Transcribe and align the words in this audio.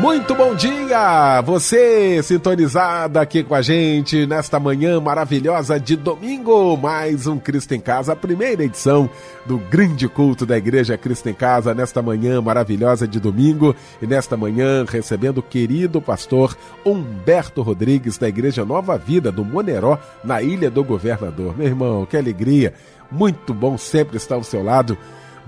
Muito 0.00 0.34
bom 0.34 0.54
dia! 0.54 1.42
Você 1.42 2.22
sintonizado 2.22 3.18
aqui 3.18 3.44
com 3.44 3.54
a 3.54 3.60
gente 3.60 4.24
nesta 4.24 4.58
manhã 4.58 4.98
maravilhosa 4.98 5.78
de 5.78 5.94
domingo. 5.94 6.74
Mais 6.78 7.26
um 7.26 7.38
Cristo 7.38 7.74
em 7.74 7.80
Casa, 7.80 8.14
a 8.14 8.16
primeira 8.16 8.64
edição 8.64 9.10
do 9.44 9.58
grande 9.58 10.08
culto 10.08 10.46
da 10.46 10.56
Igreja 10.56 10.96
Cristo 10.96 11.28
em 11.28 11.34
Casa, 11.34 11.74
nesta 11.74 12.00
manhã 12.00 12.40
maravilhosa 12.40 13.06
de 13.06 13.20
domingo. 13.20 13.76
E 14.00 14.06
nesta 14.06 14.38
manhã 14.38 14.86
recebendo 14.88 15.38
o 15.38 15.42
querido 15.42 16.00
pastor 16.00 16.56
Humberto 16.82 17.60
Rodrigues, 17.60 18.16
da 18.16 18.26
Igreja 18.26 18.64
Nova 18.64 18.96
Vida, 18.96 19.30
do 19.30 19.44
Moneró, 19.44 19.98
na 20.24 20.40
Ilha 20.40 20.70
do 20.70 20.82
Governador. 20.82 21.54
Meu 21.58 21.66
irmão, 21.66 22.06
que 22.06 22.16
alegria! 22.16 22.72
Muito 23.10 23.52
bom 23.52 23.76
sempre 23.76 24.16
estar 24.16 24.36
ao 24.36 24.44
seu 24.44 24.64
lado 24.64 24.96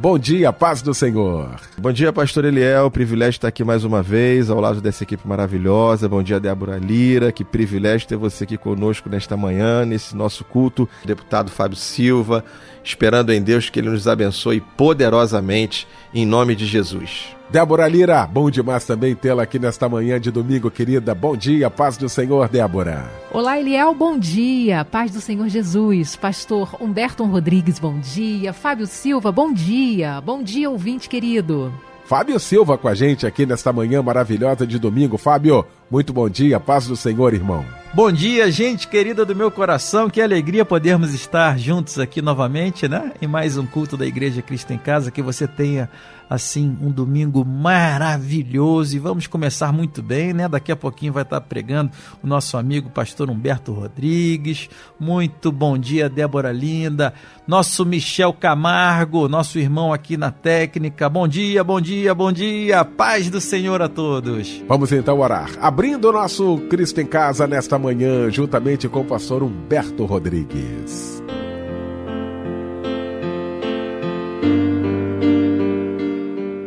Bom 0.03 0.19
dia, 0.19 0.53
paz 0.53 0.83
do 0.83 0.93
Senhor. 0.93 1.61
Bom 1.79 1.93
dia, 1.93 2.13
pastor 2.13 2.45
Eliel. 2.45 2.91
Privilégio 2.91 3.39
estar 3.39 3.47
aqui 3.47 3.63
mais 3.63 3.85
uma 3.85 4.03
vez, 4.03 4.51
ao 4.51 4.59
lado 4.59 4.81
dessa 4.81 5.05
equipe 5.05 5.29
maravilhosa. 5.29 6.09
Bom 6.09 6.21
dia, 6.25 6.41
Débora 6.41 6.77
Lira. 6.77 7.31
Que 7.31 7.45
privilégio 7.45 8.09
ter 8.09 8.17
você 8.17 8.43
aqui 8.43 8.59
conosco 8.59 9.09
nesta 9.09 9.37
manhã, 9.37 9.87
nesse 9.87 10.17
nosso 10.17 10.43
culto. 10.43 10.89
Deputado 11.05 11.53
Fábio 11.53 11.77
Silva, 11.77 12.45
esperando 12.83 13.31
em 13.31 13.41
Deus 13.41 13.71
que 13.71 13.79
ele 13.79 13.91
nos 13.91 14.09
abençoe 14.09 14.61
poderosamente, 14.77 15.87
em 16.13 16.27
nome 16.27 16.57
de 16.57 16.67
Jesus. 16.67 17.37
Débora 17.53 17.87
Lira, 17.87 18.27
bom 18.27 18.51
demais 18.51 18.83
também 18.87 19.15
tê-la 19.15 19.43
aqui 19.43 19.59
nesta 19.59 19.87
manhã 19.87 20.19
de 20.19 20.31
domingo, 20.31 20.71
querida. 20.71 21.15
Bom 21.15 21.37
dia, 21.37 21.69
paz 21.69 21.99
do 21.99 22.09
Senhor, 22.09 22.49
Débora. 22.49 23.05
Olá, 23.31 23.61
Eliel, 23.61 23.95
bom 23.95 24.19
dia. 24.19 24.87
Paz 24.87 25.11
do 25.11 25.21
Senhor 25.21 25.47
Jesus. 25.51 26.17
Pastor 26.17 26.75
Humberto 26.81 27.23
Rodrigues, 27.25 27.79
bom 27.79 28.01
dia. 28.01 28.55
Fábio 28.55 28.87
Silva, 28.87 29.31
bom 29.31 29.53
dia. 29.53 30.19
Bom 30.23 30.43
dia, 30.43 30.71
ouvinte 30.71 31.11
querido. 31.11 31.71
Fábio 32.07 32.41
Silva 32.41 32.79
com 32.79 32.89
a 32.89 32.95
gente 32.95 33.27
aqui 33.27 33.45
nesta 33.45 33.71
manhã 33.71 34.03
maravilhosa 34.03 34.67
de 34.67 34.79
domingo. 34.79 35.19
Fábio, 35.19 35.65
muito 35.91 36.11
bom 36.11 36.31
dia, 36.31 36.59
paz 36.59 36.87
do 36.87 36.97
Senhor, 36.97 37.35
irmão. 37.35 37.65
Bom 37.95 38.11
dia, 38.11 38.51
gente 38.51 38.89
querida 38.89 39.23
do 39.25 39.37
meu 39.37 39.51
coração. 39.51 40.09
Que 40.09 40.23
alegria 40.23 40.65
podermos 40.65 41.13
estar 41.13 41.59
juntos 41.59 41.99
aqui 41.99 42.23
novamente, 42.23 42.89
né? 42.89 43.13
Em 43.21 43.27
mais 43.27 43.59
um 43.59 43.67
culto 43.67 43.99
da 43.99 44.07
Igreja 44.07 44.41
Cristo 44.41 44.73
em 44.73 44.79
Casa. 44.79 45.11
Que 45.11 45.21
você 45.21 45.47
tenha 45.47 45.91
assim 46.33 46.77
um 46.81 46.91
domingo 46.91 47.45
maravilhoso 47.45 48.97
e 48.97 48.99
vamos 48.99 49.27
começar 49.27 49.73
muito 49.73 50.03
bem, 50.03 50.33
né? 50.33 50.49
Daqui 50.49 50.73
a 50.73 50.77
pouquinho 50.77 51.13
vai 51.13 51.23
estar 51.23 51.41
pregando 51.43 51.93
o 52.23 52.27
nosso 52.27 52.57
amigo 52.57 52.89
pastor 52.89 53.29
Humberto 53.29 53.73
Rodrigues. 53.73 54.69
Muito 54.99 55.53
bom 55.53 55.77
dia, 55.77 56.09
Débora 56.09 56.51
Linda, 56.51 57.13
nosso 57.47 57.85
Michel 57.85 58.33
Camargo, 58.33 59.29
nosso 59.29 59.59
irmão 59.59 59.93
aqui 59.93 60.17
na 60.17 60.31
técnica. 60.31 61.09
Bom 61.09 61.29
dia, 61.29 61.63
bom 61.63 61.81
dia, 61.81 62.15
bom 62.15 62.33
dia. 62.33 62.85
Paz 62.85 63.29
do 63.29 63.41
Senhor 63.41 63.83
a 63.83 63.89
todos. 63.89 64.63
Vamos 64.67 64.91
então 64.91 65.21
orar. 65.21 65.51
Abrindo 65.61 66.09
o 66.09 66.13
nosso 66.13 66.59
Cristo 66.71 67.01
em 67.01 67.07
Casa 67.07 67.47
nesta 67.47 67.79
manhã, 67.79 68.31
juntamente 68.31 68.89
com 68.89 69.01
o 69.01 69.05
pastor 69.05 69.43
Humberto 69.43 70.07
Rodrigues. 70.07 71.23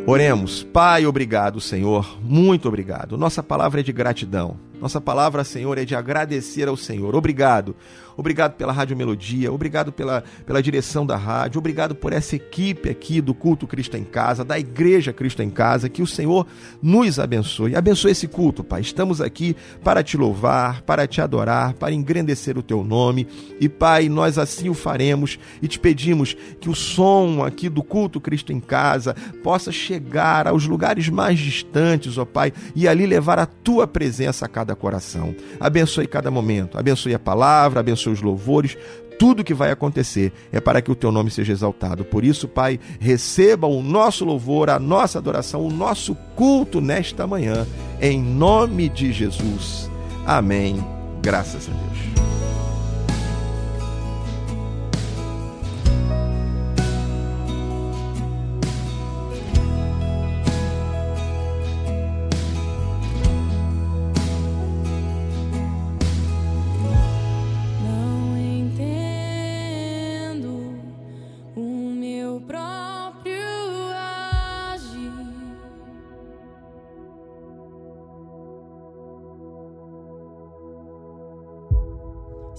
Oremos. 0.08 0.62
Pai, 0.62 1.04
obrigado, 1.04 1.60
Senhor. 1.60 2.16
Muito 2.22 2.68
obrigado. 2.68 3.18
Nossa 3.18 3.42
palavra 3.42 3.80
é 3.80 3.82
de 3.82 3.92
gratidão. 3.92 4.56
Nossa 4.80 5.00
palavra, 5.00 5.42
Senhor, 5.42 5.76
é 5.78 5.84
de 5.84 5.96
agradecer 5.96 6.68
ao 6.68 6.76
Senhor. 6.76 7.16
Obrigado. 7.16 7.74
Obrigado 8.16 8.54
pela 8.54 8.72
Rádio 8.72 8.96
Melodia, 8.96 9.52
obrigado 9.52 9.92
pela, 9.92 10.24
pela 10.46 10.62
direção 10.62 11.04
da 11.04 11.16
rádio, 11.16 11.58
obrigado 11.58 11.94
por 11.94 12.12
essa 12.12 12.36
equipe 12.36 12.88
aqui 12.88 13.20
do 13.20 13.34
Culto 13.34 13.66
Cristo 13.66 13.96
em 13.96 14.04
Casa, 14.04 14.44
da 14.44 14.58
Igreja 14.58 15.12
Cristo 15.12 15.42
em 15.42 15.50
Casa. 15.50 15.88
Que 15.88 16.02
o 16.02 16.06
Senhor 16.06 16.46
nos 16.82 17.18
abençoe. 17.18 17.76
Abençoe 17.76 18.12
esse 18.12 18.26
culto, 18.26 18.64
Pai. 18.64 18.80
Estamos 18.80 19.20
aqui 19.20 19.54
para 19.84 20.02
te 20.02 20.16
louvar, 20.16 20.82
para 20.82 21.06
te 21.06 21.20
adorar, 21.20 21.74
para 21.74 21.92
engrandecer 21.92 22.56
o 22.56 22.62
teu 22.62 22.82
nome. 22.82 23.26
E, 23.60 23.68
Pai, 23.68 24.08
nós 24.08 24.38
assim 24.38 24.68
o 24.68 24.74
faremos 24.74 25.38
e 25.60 25.68
te 25.68 25.78
pedimos 25.78 26.34
que 26.60 26.70
o 26.70 26.74
som 26.74 27.44
aqui 27.44 27.68
do 27.68 27.82
Culto 27.82 28.20
Cristo 28.20 28.52
em 28.52 28.60
Casa 28.60 29.14
possa 29.42 29.70
chegar 29.70 30.46
aos 30.46 30.66
lugares 30.66 31.08
mais 31.08 31.38
distantes, 31.38 32.18
ó 32.18 32.24
Pai, 32.24 32.52
e 32.74 32.88
ali 32.88 33.06
levar 33.06 33.38
a 33.38 33.46
tua 33.46 33.86
presença 33.86 34.46
a 34.46 34.48
cada 34.48 34.74
coração. 34.74 35.34
Abençoe 35.60 36.06
cada 36.06 36.30
momento, 36.30 36.78
abençoe 36.78 37.14
a 37.14 37.18
palavra, 37.18 37.80
abençoe 37.80 38.05
seus 38.06 38.22
louvores, 38.22 38.78
tudo 39.18 39.44
que 39.44 39.54
vai 39.54 39.70
acontecer 39.70 40.32
é 40.52 40.60
para 40.60 40.80
que 40.80 40.90
o 40.90 40.94
teu 40.94 41.10
nome 41.10 41.30
seja 41.30 41.52
exaltado. 41.52 42.04
Por 42.04 42.24
isso, 42.24 42.46
Pai, 42.46 42.78
receba 43.00 43.66
o 43.66 43.82
nosso 43.82 44.24
louvor, 44.24 44.70
a 44.70 44.78
nossa 44.78 45.18
adoração, 45.18 45.66
o 45.66 45.70
nosso 45.70 46.14
culto 46.34 46.80
nesta 46.80 47.26
manhã, 47.26 47.66
em 48.00 48.22
nome 48.22 48.88
de 48.88 49.12
Jesus. 49.12 49.90
Amém. 50.26 50.82
Graças 51.22 51.68
a 51.68 51.72
Deus. 51.72 52.45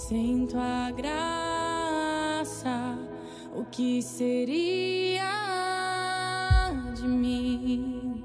Sem 0.07 0.47
tua 0.47 0.89
graça, 0.91 1.19
o 3.53 3.65
que 3.65 4.01
seria 4.01 5.25
de 6.95 7.05
mim? 7.05 8.16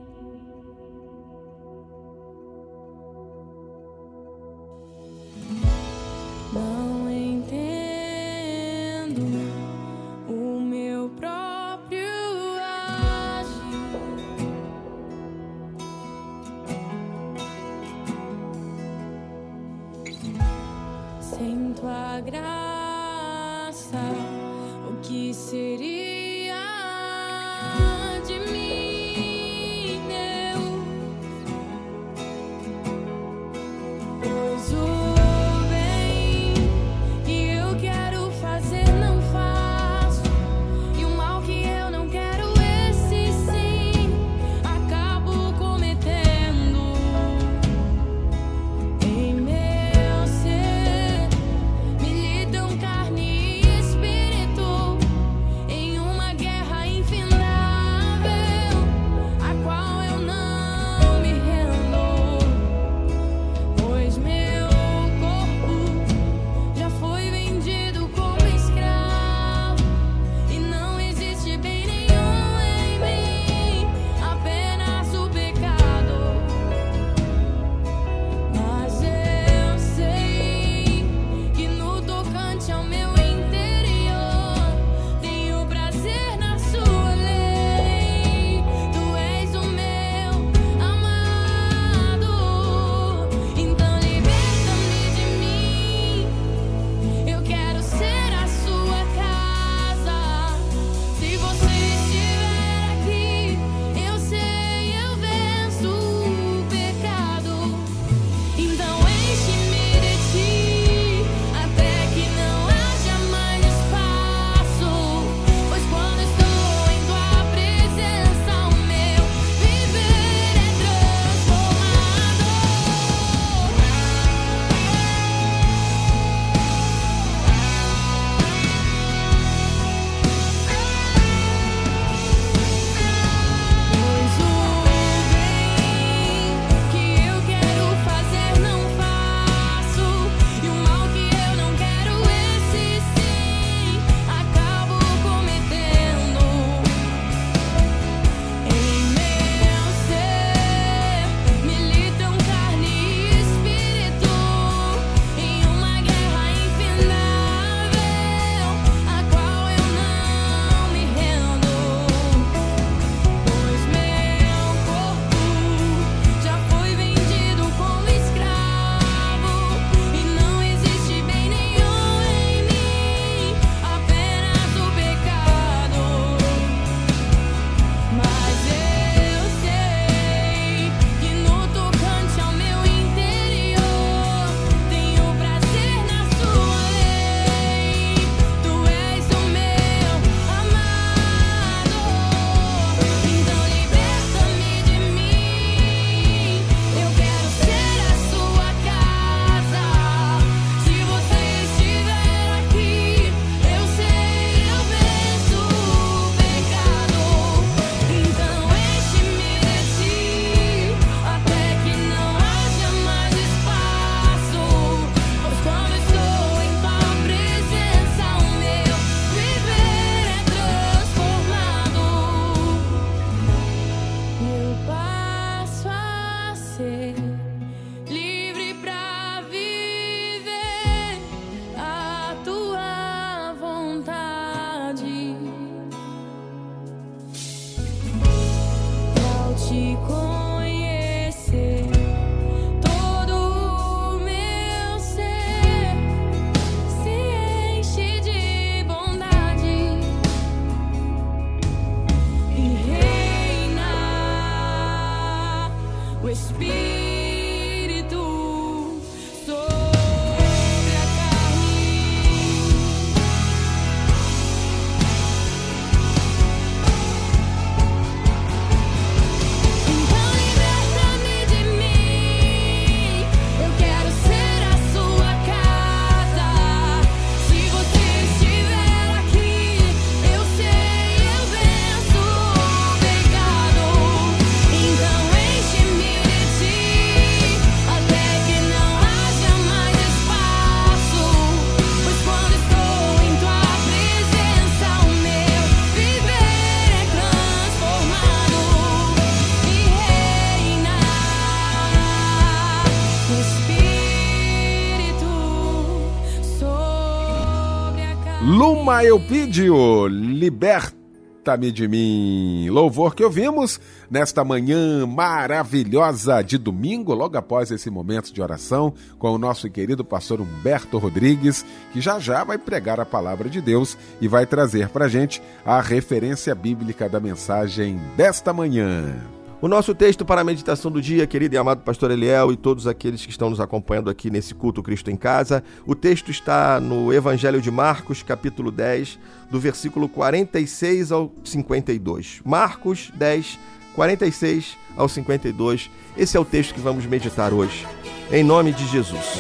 Luma 309.02 309.08
Eupídio, 309.08 310.06
liberta-me 310.06 311.72
de 311.72 311.88
mim. 311.88 312.68
Louvor 312.70 313.16
que 313.16 313.24
ouvimos 313.24 313.80
nesta 314.08 314.44
manhã 314.44 315.04
maravilhosa 315.04 316.40
de 316.40 316.56
domingo, 316.56 317.12
logo 317.12 317.36
após 317.36 317.72
esse 317.72 317.90
momento 317.90 318.32
de 318.32 318.40
oração, 318.40 318.94
com 319.18 319.32
o 319.32 319.38
nosso 319.38 319.68
querido 319.68 320.04
pastor 320.04 320.40
Humberto 320.40 320.98
Rodrigues, 320.98 321.66
que 321.92 322.00
já 322.00 322.20
já 322.20 322.44
vai 322.44 322.58
pregar 322.58 323.00
a 323.00 323.04
palavra 323.04 323.50
de 323.50 323.60
Deus 323.60 323.98
e 324.20 324.28
vai 324.28 324.46
trazer 324.46 324.88
para 324.88 325.08
gente 325.08 325.42
a 325.64 325.80
referência 325.80 326.54
bíblica 326.54 327.08
da 327.08 327.18
mensagem 327.18 328.00
desta 328.16 328.52
manhã. 328.52 329.20
O 329.62 329.68
nosso 329.68 329.94
texto 329.94 330.24
para 330.24 330.40
a 330.40 330.44
meditação 330.44 330.90
do 330.90 331.00
dia, 331.00 331.24
querido 331.24 331.54
e 331.54 331.58
amado 331.58 331.82
pastor 331.84 332.10
Eliel 332.10 332.50
e 332.50 332.56
todos 332.56 332.88
aqueles 332.88 333.24
que 333.24 333.30
estão 333.30 333.48
nos 333.48 333.60
acompanhando 333.60 334.10
aqui 334.10 334.28
nesse 334.28 334.56
culto 334.56 334.82
Cristo 334.82 335.08
em 335.08 335.14
Casa, 335.14 335.62
o 335.86 335.94
texto 335.94 336.32
está 336.32 336.80
no 336.80 337.12
Evangelho 337.12 337.62
de 337.62 337.70
Marcos, 337.70 338.24
capítulo 338.24 338.72
10, 338.72 339.20
do 339.48 339.60
versículo 339.60 340.08
46 340.08 341.12
ao 341.12 341.32
52. 341.44 342.40
Marcos 342.44 343.12
10, 343.14 343.56
46 343.94 344.76
ao 344.96 345.08
52. 345.08 345.88
Esse 346.16 346.36
é 346.36 346.40
o 346.40 346.44
texto 346.44 346.74
que 346.74 346.80
vamos 346.80 347.06
meditar 347.06 347.52
hoje. 347.54 347.86
Em 348.32 348.42
nome 348.42 348.72
de 348.72 348.84
Jesus. 348.88 349.38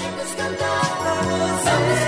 Vamos 1.64 2.01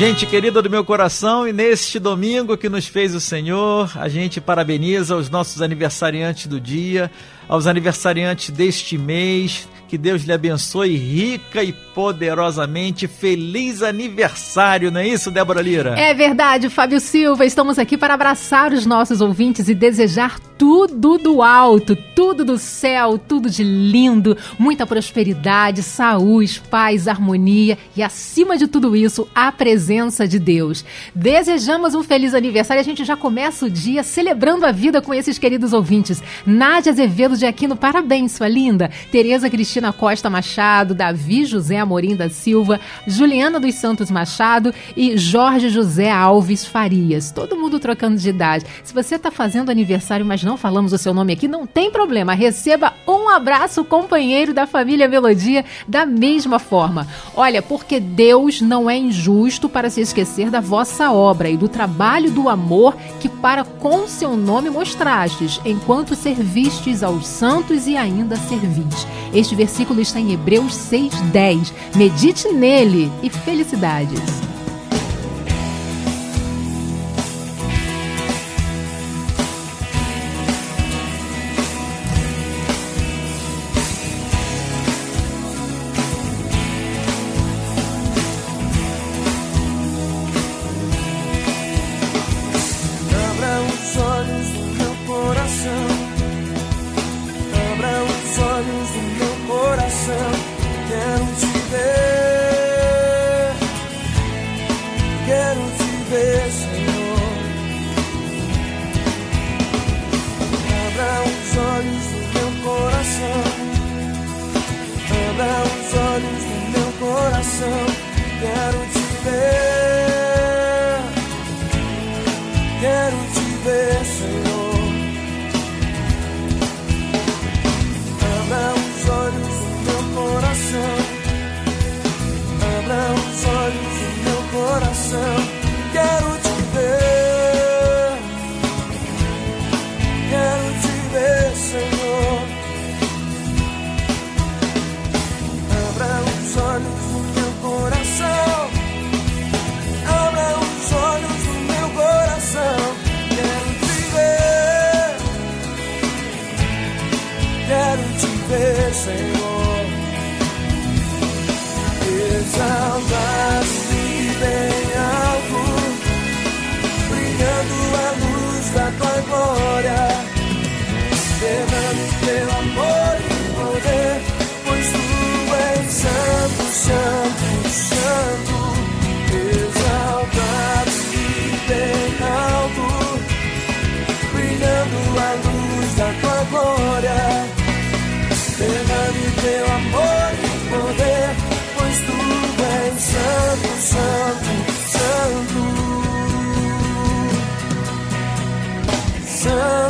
Gente 0.00 0.24
querida 0.24 0.62
do 0.62 0.70
meu 0.70 0.82
coração, 0.82 1.46
e 1.46 1.52
neste 1.52 1.98
domingo 1.98 2.56
que 2.56 2.70
nos 2.70 2.86
fez 2.86 3.14
o 3.14 3.20
Senhor, 3.20 3.92
a 3.96 4.08
gente 4.08 4.40
parabeniza 4.40 5.14
os 5.14 5.28
nossos 5.28 5.60
aniversariantes 5.60 6.46
do 6.46 6.58
dia, 6.58 7.10
aos 7.46 7.66
aniversariantes 7.66 8.48
deste 8.48 8.96
mês. 8.96 9.68
Que 9.88 9.98
Deus 9.98 10.22
lhe 10.22 10.32
abençoe 10.32 10.96
rica 10.96 11.62
e 11.62 11.74
poderosamente. 11.94 13.06
Feliz 13.06 13.82
aniversário, 13.82 14.90
não 14.90 15.00
é 15.00 15.06
isso, 15.06 15.30
Débora 15.30 15.60
Lira? 15.60 15.90
É 15.98 16.14
verdade, 16.14 16.70
Fábio 16.70 16.98
Silva. 16.98 17.44
Estamos 17.44 17.78
aqui 17.78 17.98
para 17.98 18.14
abraçar 18.14 18.72
os 18.72 18.86
nossos 18.86 19.20
ouvintes 19.20 19.68
e 19.68 19.74
desejar 19.74 20.40
tudo 20.60 21.16
do 21.16 21.42
alto, 21.42 21.96
tudo 22.14 22.44
do 22.44 22.58
céu, 22.58 23.16
tudo 23.16 23.48
de 23.48 23.64
lindo, 23.64 24.36
muita 24.58 24.86
prosperidade, 24.86 25.82
saúde, 25.82 26.60
paz, 26.68 27.08
harmonia 27.08 27.78
e, 27.96 28.02
acima 28.02 28.58
de 28.58 28.66
tudo 28.66 28.94
isso, 28.94 29.26
a 29.34 29.50
presença 29.50 30.28
de 30.28 30.38
Deus. 30.38 30.84
Desejamos 31.14 31.94
um 31.94 32.02
feliz 32.02 32.34
aniversário. 32.34 32.78
A 32.78 32.84
gente 32.84 33.06
já 33.06 33.16
começa 33.16 33.64
o 33.64 33.70
dia 33.70 34.02
celebrando 34.02 34.66
a 34.66 34.70
vida 34.70 35.00
com 35.00 35.14
esses 35.14 35.38
queridos 35.38 35.72
ouvintes. 35.72 36.22
Nádia 36.44 36.92
Azevedo 36.92 37.38
de 37.38 37.46
Aquino, 37.46 37.74
parabéns, 37.74 38.32
sua 38.32 38.46
linda. 38.46 38.90
Tereza 39.10 39.48
Cristina 39.48 39.94
Costa 39.94 40.28
Machado, 40.28 40.94
Davi 40.94 41.46
José 41.46 41.78
Amorim 41.78 42.14
da 42.14 42.28
Silva, 42.28 42.78
Juliana 43.06 43.58
dos 43.58 43.76
Santos 43.76 44.10
Machado 44.10 44.74
e 44.94 45.16
Jorge 45.16 45.70
José 45.70 46.10
Alves 46.10 46.66
Farias. 46.66 47.30
Todo 47.30 47.56
mundo 47.56 47.80
trocando 47.80 48.18
de 48.18 48.28
idade. 48.28 48.66
Se 48.84 48.92
você 48.92 49.14
está 49.14 49.30
fazendo 49.30 49.70
aniversário, 49.70 50.26
mas 50.26 50.49
não 50.49 50.49
falamos 50.56 50.92
o 50.92 50.98
seu 50.98 51.12
nome 51.12 51.32
aqui, 51.32 51.48
não 51.48 51.66
tem 51.66 51.90
problema. 51.90 52.34
Receba 52.34 52.92
um 53.06 53.28
abraço, 53.28 53.84
companheiro 53.84 54.52
da 54.52 54.66
família 54.66 55.08
Melodia, 55.08 55.64
da 55.86 56.04
mesma 56.06 56.58
forma. 56.58 57.06
Olha, 57.34 57.62
porque 57.62 58.00
Deus 58.00 58.60
não 58.60 58.88
é 58.88 58.96
injusto 58.96 59.68
para 59.68 59.90
se 59.90 60.00
esquecer 60.00 60.50
da 60.50 60.60
vossa 60.60 61.12
obra 61.12 61.48
e 61.48 61.56
do 61.56 61.68
trabalho 61.68 62.30
do 62.30 62.48
amor 62.48 62.96
que 63.20 63.28
para 63.28 63.64
com 63.64 64.06
seu 64.06 64.36
nome 64.36 64.70
mostrastes, 64.70 65.60
enquanto 65.64 66.14
servistes 66.14 67.02
aos 67.02 67.26
santos 67.26 67.86
e 67.86 67.96
ainda 67.96 68.36
servis. 68.36 69.06
Este 69.32 69.54
versículo 69.54 70.00
está 70.00 70.18
em 70.20 70.32
Hebreus 70.32 70.74
6:10. 70.74 71.72
Medite 71.94 72.48
nele 72.48 73.10
e 73.22 73.30
felicidades. 73.30 74.49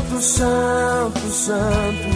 Santo, 0.01 0.19
santo, 0.23 1.29
santo. 1.31 2.09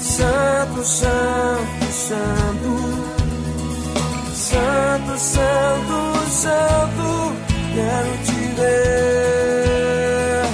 Santo, 0.00 0.82
santo, 0.82 1.86
santo. 1.92 2.72
Santo, 4.34 5.16
santo, 5.16 5.96
santo. 6.28 7.32
Quero 7.72 8.12
te 8.24 8.40
ver. 8.56 10.46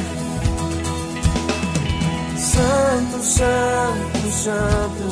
Santo, 2.37 3.23
santo, 3.23 4.31
santo. 4.31 5.09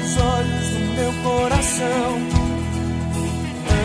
Os 0.03 0.17
olhos 0.17 0.67
do 0.69 0.79
meu 0.95 1.13
coração. 1.23 2.07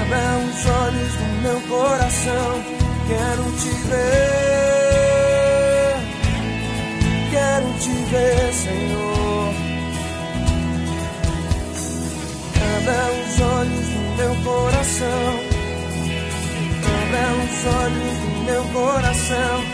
Abra 0.01 0.27
os 0.49 0.61
olhos 0.67 1.13
do 1.15 1.27
meu 1.43 1.61
coração. 1.63 2.51
Quero 3.09 3.45
te 3.59 3.73
ver. 3.89 4.23
Quero 7.31 7.69
te 7.79 7.93
ver, 8.11 8.53
Senhor. 8.53 9.49
Abra 12.77 13.03
os 13.21 13.35
olhos 13.41 13.89
do 13.89 14.01
meu 14.17 14.35
coração. 14.45 15.31
Abra 17.03 17.27
os 17.45 17.61
olhos 17.67 18.15
do 18.19 18.31
meu 18.45 18.63
coração 18.73 19.72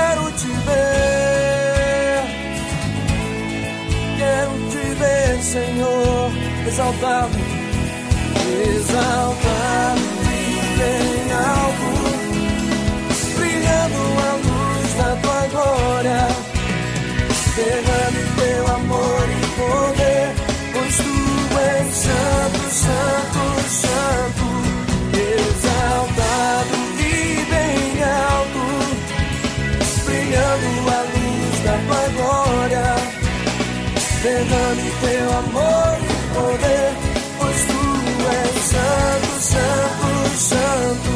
Quero 0.00 0.24
te 0.32 0.48
ver, 0.66 2.22
quero 4.16 4.52
te 4.72 4.84
ver, 4.94 5.32
Senhor, 5.42 6.30
exaltado, 6.66 7.36
exaltado 8.64 10.00
bem 10.80 11.32
alto, 11.32 11.88
brilhando 13.36 14.02
a 14.26 14.32
luz 14.46 14.88
da 14.96 15.10
tua 15.22 15.42
glória. 15.52 16.22
Derrame 17.56 18.22
teu 18.38 18.64
amor 18.74 19.24
e 19.28 19.40
poder, 19.58 20.26
pois 20.72 20.94
tu 20.96 21.14
és 21.60 21.86
santo, 21.94 22.62
santo, 22.70 23.42
santo, 23.68 24.39
Derrame 34.22 34.90
teu 35.00 35.32
amor 35.38 35.96
e 35.98 36.14
poder, 36.34 36.92
pois 37.38 37.60
tu 37.64 37.80
és 38.28 38.52
santo, 38.70 39.32
santo, 39.40 40.08
santo. 40.36 41.14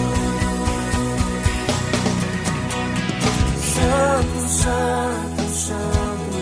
Santo, 3.75 4.39
santo, 4.49 5.45
santo. 5.53 6.39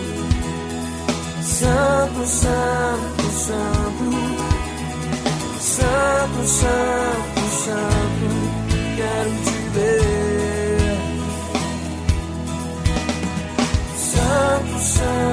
Santo, 1.43 2.21
santo, 2.25 3.25
santo. 3.45 4.07
Santo, 5.59 6.41
santo, 6.47 7.41
santo. 7.65 8.27
Quero 8.95 9.31
te 9.43 9.57
ver. 9.73 10.95
Santo, 13.97 14.75
santo, 14.79 15.32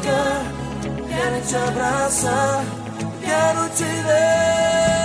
tocar, 0.00 0.42
quero 1.08 1.40
te 1.46 1.56
abraçar, 1.56 2.64
quero 3.22 3.68
te 3.70 3.84
ver. 3.84 4.99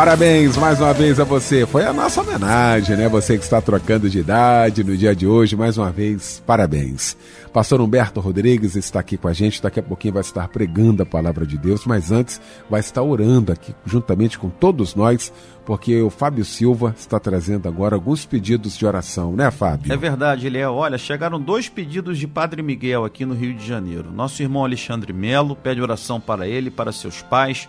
Parabéns 0.00 0.56
mais 0.56 0.80
uma 0.80 0.94
vez 0.94 1.20
a 1.20 1.24
você. 1.24 1.66
Foi 1.66 1.84
a 1.84 1.92
nossa 1.92 2.22
homenagem, 2.22 2.96
né? 2.96 3.06
Você 3.06 3.36
que 3.36 3.44
está 3.44 3.60
trocando 3.60 4.08
de 4.08 4.20
idade 4.20 4.82
no 4.82 4.96
dia 4.96 5.14
de 5.14 5.26
hoje, 5.26 5.54
mais 5.54 5.76
uma 5.76 5.92
vez, 5.92 6.42
parabéns. 6.46 7.14
Pastor 7.52 7.82
Humberto 7.82 8.18
Rodrigues 8.18 8.76
está 8.76 9.00
aqui 9.00 9.18
com 9.18 9.28
a 9.28 9.34
gente, 9.34 9.60
daqui 9.60 9.78
a 9.78 9.82
pouquinho 9.82 10.14
vai 10.14 10.22
estar 10.22 10.48
pregando 10.48 11.02
a 11.02 11.06
palavra 11.06 11.44
de 11.44 11.58
Deus, 11.58 11.84
mas 11.84 12.10
antes 12.10 12.40
vai 12.70 12.80
estar 12.80 13.02
orando 13.02 13.52
aqui 13.52 13.74
juntamente 13.84 14.38
com 14.38 14.48
todos 14.48 14.94
nós, 14.94 15.30
porque 15.66 16.00
o 16.00 16.08
Fábio 16.08 16.46
Silva 16.46 16.94
está 16.96 17.20
trazendo 17.20 17.68
agora 17.68 17.94
alguns 17.94 18.24
pedidos 18.24 18.78
de 18.78 18.86
oração, 18.86 19.36
né, 19.36 19.50
Fábio? 19.50 19.92
É 19.92 19.96
verdade, 19.98 20.56
é. 20.56 20.66
Olha, 20.66 20.96
chegaram 20.96 21.38
dois 21.38 21.68
pedidos 21.68 22.16
de 22.18 22.26
Padre 22.26 22.62
Miguel 22.62 23.04
aqui 23.04 23.26
no 23.26 23.34
Rio 23.34 23.52
de 23.52 23.66
Janeiro. 23.66 24.10
Nosso 24.10 24.40
irmão 24.40 24.64
Alexandre 24.64 25.12
Melo 25.12 25.54
pede 25.54 25.82
oração 25.82 26.18
para 26.18 26.48
ele, 26.48 26.70
para 26.70 26.90
seus 26.90 27.20
pais, 27.20 27.68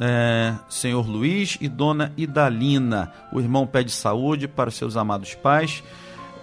é, 0.00 0.54
senhor 0.68 1.08
Luiz 1.08 1.56
e 1.60 1.68
dona 1.68 2.12
Idalina. 2.16 3.12
O 3.32 3.40
irmão 3.40 3.66
pede 3.66 3.90
saúde 3.90 4.46
para 4.46 4.70
seus 4.70 4.96
amados 4.96 5.34
pais. 5.34 5.82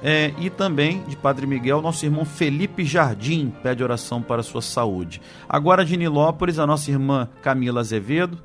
É, 0.05 0.33
e 0.37 0.49
também 0.49 1.01
de 1.03 1.15
Padre 1.15 1.47
Miguel, 1.47 1.81
nosso 1.81 2.05
irmão 2.05 2.25
Felipe 2.25 2.83
Jardim 2.83 3.53
pede 3.63 3.81
oração 3.81 4.21
para 4.21 4.43
sua 4.43 4.61
saúde. 4.61 5.21
Agora 5.47 5.85
de 5.85 5.95
Nilópolis, 5.95 6.59
a 6.59 6.67
nossa 6.67 6.91
irmã 6.91 7.29
Camila 7.41 7.79
Azevedo 7.79 8.37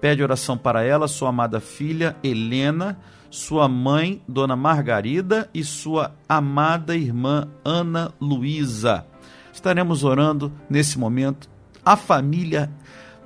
pede 0.00 0.22
oração 0.22 0.56
para 0.56 0.84
ela, 0.84 1.08
sua 1.08 1.30
amada 1.30 1.58
filha 1.58 2.16
Helena, 2.22 2.98
sua 3.30 3.68
mãe 3.68 4.22
Dona 4.28 4.54
Margarida 4.54 5.50
e 5.52 5.64
sua 5.64 6.12
amada 6.28 6.94
irmã 6.94 7.48
Ana 7.64 8.12
Luísa. 8.20 9.04
Estaremos 9.52 10.04
orando 10.04 10.52
nesse 10.70 11.00
momento 11.00 11.50
a 11.84 11.96
família 11.96 12.70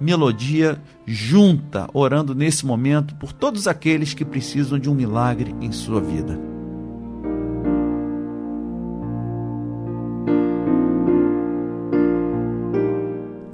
Melodia 0.00 0.80
junta, 1.07 1.88
orando 1.95 2.35
nesse 2.35 2.66
momento 2.66 3.14
por 3.14 3.33
todos 3.33 3.69
aqueles 3.69 4.12
que 4.12 4.25
precisam 4.25 4.77
de 4.77 4.90
um 4.90 4.95
milagre 4.95 5.55
em 5.61 5.71
sua 5.71 6.01
vida. 6.01 6.38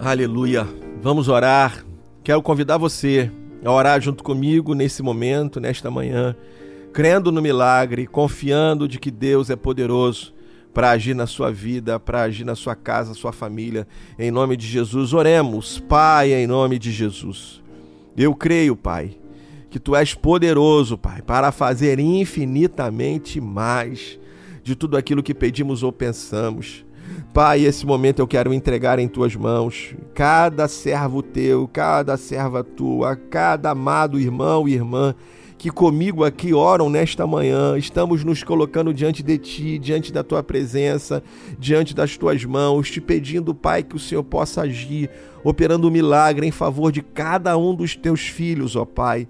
Aleluia. 0.01 0.67
Vamos 1.03 1.29
orar. 1.29 1.85
Quero 2.25 2.43
convidar 2.43 2.79
você 2.79 3.31
a 3.65 3.71
orar 3.71 4.01
junto 4.01 4.25
comigo 4.25 4.75
nesse 4.75 5.03
momento, 5.03 5.61
nesta 5.61 5.91
manhã, 5.91 6.35
crendo 6.93 7.31
no 7.31 7.43
milagre, 7.43 8.07
confiando 8.07 8.89
de 8.89 8.99
que 8.99 9.11
Deus 9.11 9.51
é 9.51 9.57
poderoso 9.57 10.33
para 10.73 10.91
agir 10.91 11.15
na 11.15 11.27
sua 11.27 11.51
vida, 11.53 12.01
para 12.01 12.23
agir 12.23 12.45
na 12.45 12.55
sua 12.55 12.75
casa, 12.75 13.15
sua 13.15 13.33
família. 13.33 13.87
Em 14.19 14.31
nome 14.31 14.57
de 14.57 14.67
Jesus, 14.67 15.13
oremos, 15.13 15.79
Pai, 15.79 16.33
em 16.33 16.47
nome 16.47 16.79
de 16.79 16.91
Jesus. 16.91 17.63
Eu 18.17 18.35
creio, 18.35 18.75
Pai, 18.77 19.17
que 19.71 19.79
tu 19.79 19.95
és 19.95 20.15
poderoso, 20.15 20.97
Pai, 20.97 21.23
para 21.23 21.53
fazer 21.53 21.99
infinitamente 21.99 23.41
mais 23.41 24.19
de 24.63 24.75
tudo 24.75 24.97
aquilo 24.97 25.23
que 25.23 25.35
pedimos 25.35 25.83
ou 25.83 25.93
pensamos. 25.93 26.85
Pai, 27.35 27.65
esse 27.65 27.85
momento 27.85 28.21
eu 28.21 28.27
quero 28.27 28.53
entregar 28.53 28.99
em 28.99 29.09
tuas 29.09 29.35
mãos 29.35 29.95
cada 30.15 30.69
servo 30.69 31.23
teu, 31.23 31.69
cada 31.69 32.17
serva 32.17 32.63
tua, 32.63 33.17
cada 33.17 33.71
amado 33.71 34.21
irmão 34.21 34.69
e 34.69 34.75
irmã 34.75 35.15
que 35.63 35.71
comigo 35.71 36.25
aqui 36.25 36.53
oram 36.53 36.91
nesta 36.91 37.25
manhã. 37.25 37.79
Estamos 37.79 38.25
nos 38.25 38.43
colocando 38.43 38.93
diante 38.93 39.23
de 39.23 39.39
ti, 39.39 39.79
diante 39.79 40.13
da 40.13 40.25
tua 40.25 40.43
presença, 40.43 41.23
diante 41.57 41.95
das 41.95 42.17
tuas 42.17 42.45
mãos, 42.45 42.91
te 42.91 43.01
pedindo, 43.01 43.55
Pai, 43.55 43.85
que 43.85 43.95
o 43.95 43.99
Senhor 44.01 44.25
possa 44.25 44.63
agir, 44.63 45.09
operando 45.45 45.87
um 45.87 45.91
milagre 45.93 46.45
em 46.45 46.51
favor 46.51 46.91
de 46.91 47.01
cada 47.01 47.57
um 47.57 47.77
dos 47.77 47.95
teus 47.95 48.23
filhos, 48.23 48.75
ó 48.75 48.85
Pai. 48.85 49.29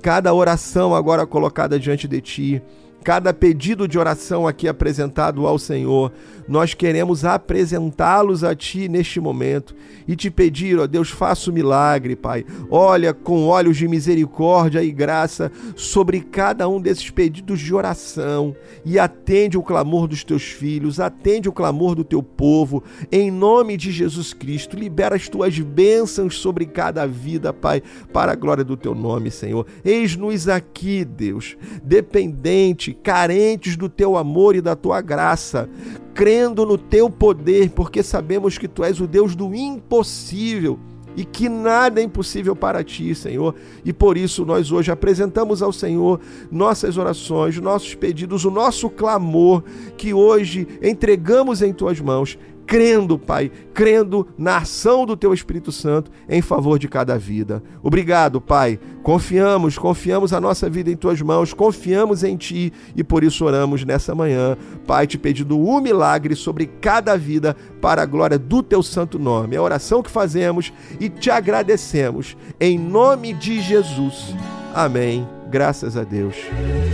Cada 0.00 0.32
oração 0.32 0.94
agora 0.94 1.26
colocada 1.26 1.78
diante 1.78 2.08
de 2.08 2.22
ti 2.22 2.62
cada 3.04 3.34
pedido 3.34 3.86
de 3.86 3.98
oração 3.98 4.48
aqui 4.48 4.66
apresentado 4.66 5.46
ao 5.46 5.58
Senhor, 5.58 6.10
nós 6.46 6.74
queremos 6.74 7.24
apresentá-los 7.24 8.44
a 8.44 8.54
Ti 8.54 8.88
neste 8.88 9.20
momento 9.20 9.74
e 10.06 10.14
te 10.14 10.30
pedir, 10.30 10.78
ó 10.78 10.86
Deus, 10.86 11.10
faça 11.10 11.50
o 11.50 11.54
milagre, 11.54 12.14
Pai. 12.14 12.44
Olha 12.70 13.14
com 13.14 13.46
olhos 13.46 13.76
de 13.76 13.88
misericórdia 13.88 14.82
e 14.82 14.92
graça 14.92 15.50
sobre 15.74 16.20
cada 16.20 16.68
um 16.68 16.80
desses 16.80 17.10
pedidos 17.10 17.60
de 17.60 17.74
oração 17.74 18.54
e 18.84 18.98
atende 18.98 19.56
o 19.56 19.62
clamor 19.62 20.06
dos 20.06 20.22
teus 20.24 20.42
filhos, 20.42 21.00
atende 21.00 21.48
o 21.48 21.52
clamor 21.52 21.94
do 21.94 22.04
teu 22.04 22.22
povo, 22.22 22.82
em 23.10 23.30
nome 23.30 23.76
de 23.76 23.90
Jesus 23.90 24.32
Cristo. 24.32 24.76
Libera 24.76 25.16
as 25.16 25.28
tuas 25.28 25.58
bênçãos 25.58 26.38
sobre 26.38 26.66
cada 26.66 27.06
vida, 27.06 27.52
Pai, 27.52 27.82
para 28.12 28.32
a 28.32 28.36
glória 28.36 28.64
do 28.64 28.76
teu 28.76 28.94
nome, 28.94 29.30
Senhor. 29.30 29.66
Eis-nos 29.84 30.48
aqui, 30.48 31.04
Deus, 31.04 31.56
dependente, 31.82 32.92
carentes 32.92 33.76
do 33.76 33.88
teu 33.88 34.16
amor 34.16 34.54
e 34.54 34.60
da 34.60 34.76
tua 34.76 35.00
graça, 35.00 35.68
crendo 36.14 36.64
no 36.64 36.78
teu 36.78 37.10
poder, 37.10 37.70
porque 37.70 38.02
sabemos 38.02 38.56
que 38.56 38.68
tu 38.68 38.84
és 38.84 39.00
o 39.00 39.06
Deus 39.06 39.34
do 39.34 39.54
impossível 39.54 40.78
e 41.16 41.24
que 41.24 41.48
nada 41.48 42.00
é 42.00 42.04
impossível 42.04 42.56
para 42.56 42.82
ti, 42.82 43.14
Senhor. 43.14 43.54
E 43.84 43.92
por 43.92 44.16
isso 44.16 44.44
nós 44.44 44.72
hoje 44.72 44.90
apresentamos 44.90 45.62
ao 45.62 45.72
Senhor 45.72 46.20
nossas 46.50 46.96
orações, 46.96 47.58
nossos 47.60 47.94
pedidos, 47.94 48.44
o 48.44 48.50
nosso 48.50 48.88
clamor, 48.90 49.62
que 49.96 50.12
hoje 50.12 50.66
entregamos 50.82 51.62
em 51.62 51.72
tuas 51.72 52.00
mãos, 52.00 52.38
crendo, 52.66 53.18
Pai, 53.18 53.50
crendo 53.72 54.26
na 54.36 54.58
ação 54.58 55.06
do 55.06 55.16
teu 55.16 55.32
Espírito 55.32 55.70
Santo 55.72 56.10
em 56.28 56.42
favor 56.42 56.78
de 56.78 56.88
cada 56.88 57.18
vida. 57.18 57.62
Obrigado, 57.82 58.40
Pai. 58.40 58.78
Confiamos, 59.02 59.76
confiamos 59.76 60.32
a 60.32 60.40
nossa 60.40 60.68
vida 60.68 60.90
em 60.90 60.96
tuas 60.96 61.20
mãos, 61.20 61.52
confiamos 61.52 62.24
em 62.24 62.36
ti 62.36 62.72
e 62.96 63.04
por 63.04 63.22
isso 63.22 63.44
oramos 63.44 63.84
nessa 63.84 64.14
manhã, 64.14 64.56
Pai, 64.86 65.06
te 65.06 65.18
pedindo 65.18 65.58
um 65.58 65.80
milagre 65.80 66.34
sobre 66.34 66.66
cada 66.66 67.16
vida 67.16 67.56
para 67.80 68.02
a 68.02 68.06
glória 68.06 68.38
do 68.38 68.62
teu 68.62 68.82
santo 68.82 69.18
nome. 69.18 69.56
É 69.56 69.58
a 69.58 69.62
oração 69.62 70.02
que 70.02 70.10
fazemos 70.10 70.72
e 70.98 71.08
te 71.08 71.30
agradecemos 71.30 72.36
em 72.58 72.78
nome 72.78 73.32
de 73.34 73.60
Jesus. 73.60 74.34
Amém. 74.74 75.26
Graças 75.50 75.96
a 75.96 76.02
Deus 76.02 76.34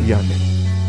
e 0.06 0.12
amém. 0.12 0.79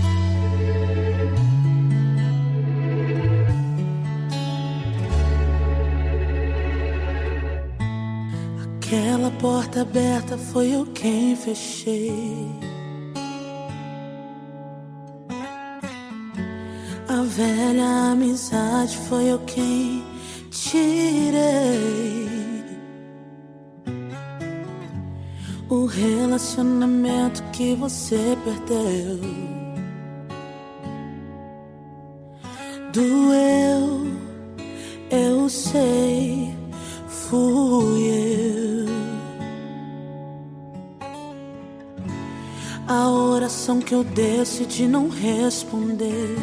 Aquela 8.92 9.32
porta 9.32 9.84
aberta 9.84 10.38
foi 10.38 10.76
eu 10.76 10.86
quem 10.88 11.34
fechei. 11.34 12.12
A 17.08 17.22
velha 17.24 18.12
amizade 18.12 18.98
foi 19.08 19.32
eu 19.32 19.40
quem 19.46 20.04
tirei. 20.50 22.28
O 25.70 25.86
relacionamento 25.86 27.42
que 27.54 27.74
você 27.76 28.38
perdeu 28.44 29.22
doeu, 32.92 34.06
eu 35.10 35.48
sei, 35.48 36.54
fui 37.08 38.58
eu. 38.58 38.61
Que 43.80 43.94
eu 43.94 44.04
decidi 44.04 44.88
não 44.88 45.08
responder. 45.08 46.36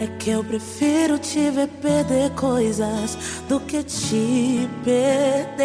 É 0.00 0.06
que 0.18 0.30
eu 0.30 0.42
prefiro 0.42 1.18
te 1.18 1.50
ver 1.50 1.68
perder 1.68 2.30
coisas 2.30 3.18
do 3.48 3.60
que 3.60 3.82
te 3.82 4.68
perder. 4.82 5.60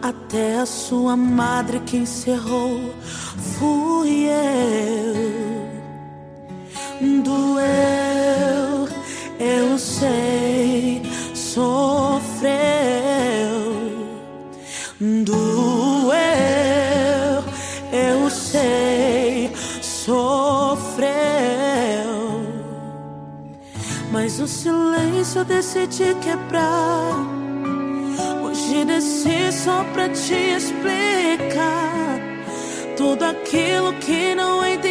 Até 0.00 0.58
a 0.60 0.66
sua 0.66 1.16
madre 1.16 1.80
que 1.80 1.96
encerrou 1.96 2.94
fui 3.58 4.28
eu. 4.28 5.44
Doeu, 7.22 8.88
eu 9.38 9.78
sei, 9.78 10.33
silêncio 24.74 25.40
eu 25.40 25.44
decidi 25.44 26.14
quebrar. 26.20 27.14
Hoje 28.42 28.84
desci 28.84 29.52
só 29.52 29.84
pra 29.92 30.08
te 30.08 30.34
explicar 30.34 32.18
tudo 32.96 33.24
aquilo 33.24 33.92
que 33.94 34.34
não 34.34 34.66
entendeu. 34.66 34.83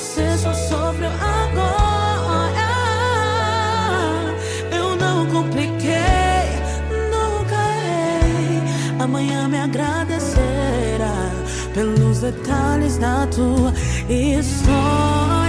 Você 0.00 0.38
só 0.38 0.54
sofreu 0.54 1.10
agora. 1.10 2.70
Eu 4.72 4.96
não 4.96 5.26
compliquei, 5.26 5.92
nunca 7.12 7.54
errei. 7.76 8.62
Amanhã 8.98 9.46
me 9.46 9.58
agradecerá 9.58 11.30
pelos 11.74 12.20
detalhes 12.20 12.96
da 12.96 13.26
tua 13.26 13.74
história. 14.08 15.39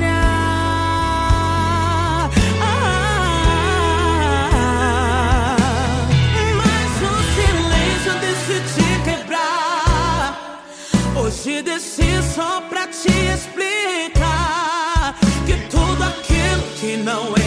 Aquilo 17.02 17.41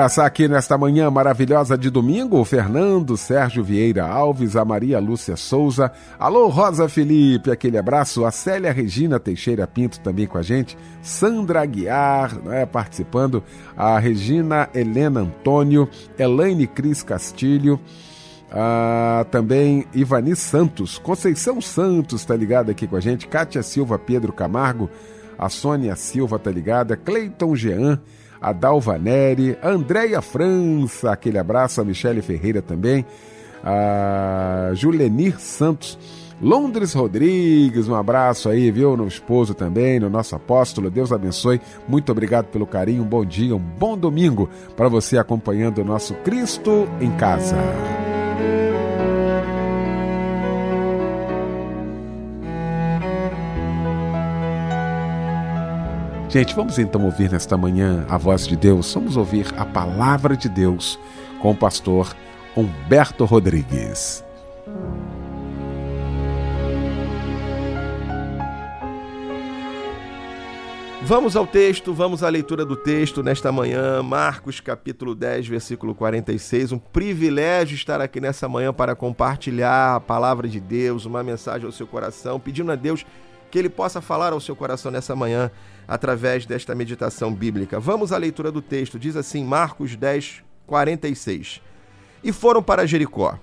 Abraçar 0.00 0.24
aqui 0.24 0.48
nesta 0.48 0.78
manhã 0.78 1.10
maravilhosa 1.10 1.76
de 1.76 1.90
domingo 1.90 2.38
o 2.38 2.44
Fernando 2.44 3.18
Sérgio 3.18 3.62
Vieira 3.62 4.06
Alves, 4.06 4.56
a 4.56 4.64
Maria 4.64 4.98
Lúcia 4.98 5.36
Souza, 5.36 5.92
alô 6.18 6.48
Rosa 6.48 6.88
Felipe, 6.88 7.50
aquele 7.50 7.76
abraço, 7.76 8.24
a 8.24 8.30
Célia 8.30 8.72
Regina 8.72 9.20
Teixeira 9.20 9.66
Pinto 9.66 10.00
também 10.00 10.26
com 10.26 10.38
a 10.38 10.42
gente, 10.42 10.74
Sandra 11.02 11.60
Aguiar 11.60 12.34
né, 12.42 12.64
participando, 12.64 13.44
a 13.76 13.98
Regina 13.98 14.70
Helena 14.74 15.20
Antônio, 15.20 15.86
Elaine 16.18 16.66
Cris 16.66 17.02
Castilho, 17.02 17.78
ah, 18.50 19.26
também 19.30 19.84
Ivani 19.92 20.34
Santos, 20.34 20.96
Conceição 20.96 21.60
Santos 21.60 22.24
tá 22.24 22.34
ligada 22.34 22.72
aqui 22.72 22.86
com 22.86 22.96
a 22.96 23.00
gente, 23.00 23.28
Kátia 23.28 23.62
Silva 23.62 23.98
Pedro 23.98 24.32
Camargo, 24.32 24.88
a 25.38 25.50
Sônia 25.50 25.94
Silva 25.94 26.38
tá 26.38 26.50
ligada, 26.50 26.96
Cleiton 26.96 27.54
Jean, 27.54 28.00
a 28.40 28.52
Dalva 28.52 28.98
Neri, 28.98 29.56
a 29.62 29.68
Andréia 29.68 30.22
França, 30.22 31.12
aquele 31.12 31.38
abraço, 31.38 31.80
a 31.80 31.84
Michele 31.84 32.22
Ferreira 32.22 32.62
também, 32.62 33.04
a 33.62 34.70
Julenir 34.74 35.38
Santos, 35.38 35.98
Londres 36.40 36.94
Rodrigues, 36.94 37.86
um 37.86 37.94
abraço 37.94 38.48
aí, 38.48 38.70
viu? 38.70 38.96
No 38.96 39.06
esposo 39.06 39.52
também, 39.52 40.00
no 40.00 40.08
nosso 40.08 40.34
apóstolo. 40.34 40.90
Deus 40.90 41.12
abençoe. 41.12 41.60
Muito 41.86 42.10
obrigado 42.10 42.46
pelo 42.46 42.66
carinho. 42.66 43.02
Um 43.02 43.06
bom 43.06 43.24
dia, 43.26 43.54
um 43.54 43.58
bom 43.58 43.96
domingo 43.96 44.48
para 44.74 44.88
você 44.88 45.18
acompanhando 45.18 45.82
o 45.82 45.84
nosso 45.84 46.14
Cristo 46.14 46.88
em 46.98 47.10
Casa. 47.10 47.56
Gente, 56.30 56.54
vamos 56.54 56.78
então 56.78 57.04
ouvir 57.04 57.28
nesta 57.28 57.56
manhã 57.56 58.06
a 58.08 58.16
voz 58.16 58.46
de 58.46 58.54
Deus. 58.54 58.94
Vamos 58.94 59.16
ouvir 59.16 59.52
a 59.56 59.64
palavra 59.64 60.36
de 60.36 60.48
Deus 60.48 60.96
com 61.42 61.50
o 61.50 61.56
pastor 61.56 62.14
Humberto 62.56 63.24
Rodrigues. 63.24 64.24
Vamos 71.02 71.34
ao 71.34 71.48
texto, 71.48 71.92
vamos 71.92 72.22
à 72.22 72.28
leitura 72.28 72.64
do 72.64 72.76
texto 72.76 73.24
nesta 73.24 73.50
manhã, 73.50 74.00
Marcos 74.00 74.60
capítulo 74.60 75.16
10, 75.16 75.48
versículo 75.48 75.96
46. 75.96 76.70
Um 76.70 76.78
privilégio 76.78 77.74
estar 77.74 78.00
aqui 78.00 78.20
nessa 78.20 78.48
manhã 78.48 78.72
para 78.72 78.94
compartilhar 78.94 79.96
a 79.96 80.00
palavra 80.00 80.46
de 80.46 80.60
Deus, 80.60 81.04
uma 81.04 81.24
mensagem 81.24 81.66
ao 81.66 81.72
seu 81.72 81.88
coração, 81.88 82.38
pedindo 82.38 82.70
a 82.70 82.76
Deus 82.76 83.04
que 83.50 83.58
ele 83.58 83.68
possa 83.68 84.00
falar 84.00 84.32
ao 84.32 84.40
seu 84.40 84.54
coração 84.54 84.92
nessa 84.92 85.16
manhã 85.16 85.50
através 85.90 86.46
desta 86.46 86.72
meditação 86.72 87.34
bíblica. 87.34 87.80
Vamos 87.80 88.12
à 88.12 88.16
leitura 88.16 88.52
do 88.52 88.62
texto. 88.62 88.96
Diz 88.96 89.16
assim, 89.16 89.44
Marcos 89.44 89.96
10, 89.96 90.40
46. 90.64 91.60
E 92.22 92.30
foram 92.30 92.62
para 92.62 92.86
Jericó. 92.86 93.36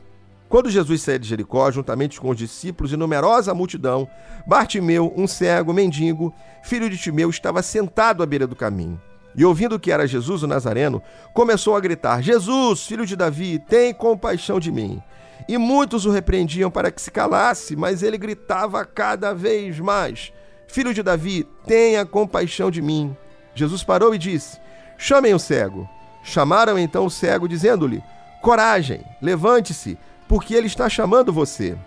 Quando 0.47 0.69
Jesus 0.69 1.01
saía 1.01 1.19
de 1.19 1.27
Jericó, 1.27 1.69
juntamente 1.69 2.21
com 2.21 2.29
os 2.29 2.37
discípulos 2.37 2.93
e 2.93 2.95
numerosa 2.95 3.53
multidão, 3.53 4.07
Bartimeu, 4.47 5.13
um 5.17 5.27
cego, 5.27 5.73
mendigo, 5.73 6.33
filho 6.63 6.89
de 6.89 6.97
Timeu, 6.97 7.29
estava 7.29 7.61
sentado 7.61 8.23
à 8.23 8.25
beira 8.25 8.47
do 8.47 8.55
caminho. 8.55 9.01
E 9.35 9.43
ouvindo 9.43 9.77
que 9.77 9.91
era 9.91 10.07
Jesus 10.07 10.41
o 10.41 10.47
Nazareno, 10.47 11.03
começou 11.33 11.75
a 11.75 11.81
gritar: 11.81 12.23
Jesus, 12.23 12.87
filho 12.87 13.05
de 13.05 13.17
Davi, 13.17 13.59
tem 13.59 13.93
compaixão 13.93 14.57
de 14.57 14.71
mim. 14.71 15.03
E 15.49 15.57
muitos 15.57 16.05
o 16.05 16.11
repreendiam 16.11 16.71
para 16.71 16.91
que 16.91 17.01
se 17.01 17.11
calasse, 17.11 17.75
mas 17.75 18.01
ele 18.01 18.17
gritava 18.17 18.85
cada 18.85 19.33
vez 19.33 19.77
mais: 19.81 20.31
Filho 20.67 20.93
de 20.93 21.01
Davi, 21.01 21.47
tenha 21.65 22.05
compaixão 22.05 22.69
de 22.69 22.81
mim. 22.81 23.15
Jesus 23.55 23.83
parou 23.83 24.13
e 24.13 24.17
disse: 24.17 24.59
Chamem 24.97 25.33
o 25.33 25.39
cego. 25.39 25.89
Chamaram 26.23 26.77
então 26.77 27.05
o 27.05 27.09
cego, 27.09 27.47
dizendo-lhe: 27.47 28.03
Coragem, 28.41 29.03
levante-se, 29.21 29.97
porque 30.27 30.53
ele 30.53 30.67
está 30.67 30.89
chamando 30.89 31.31
você. 31.31 31.77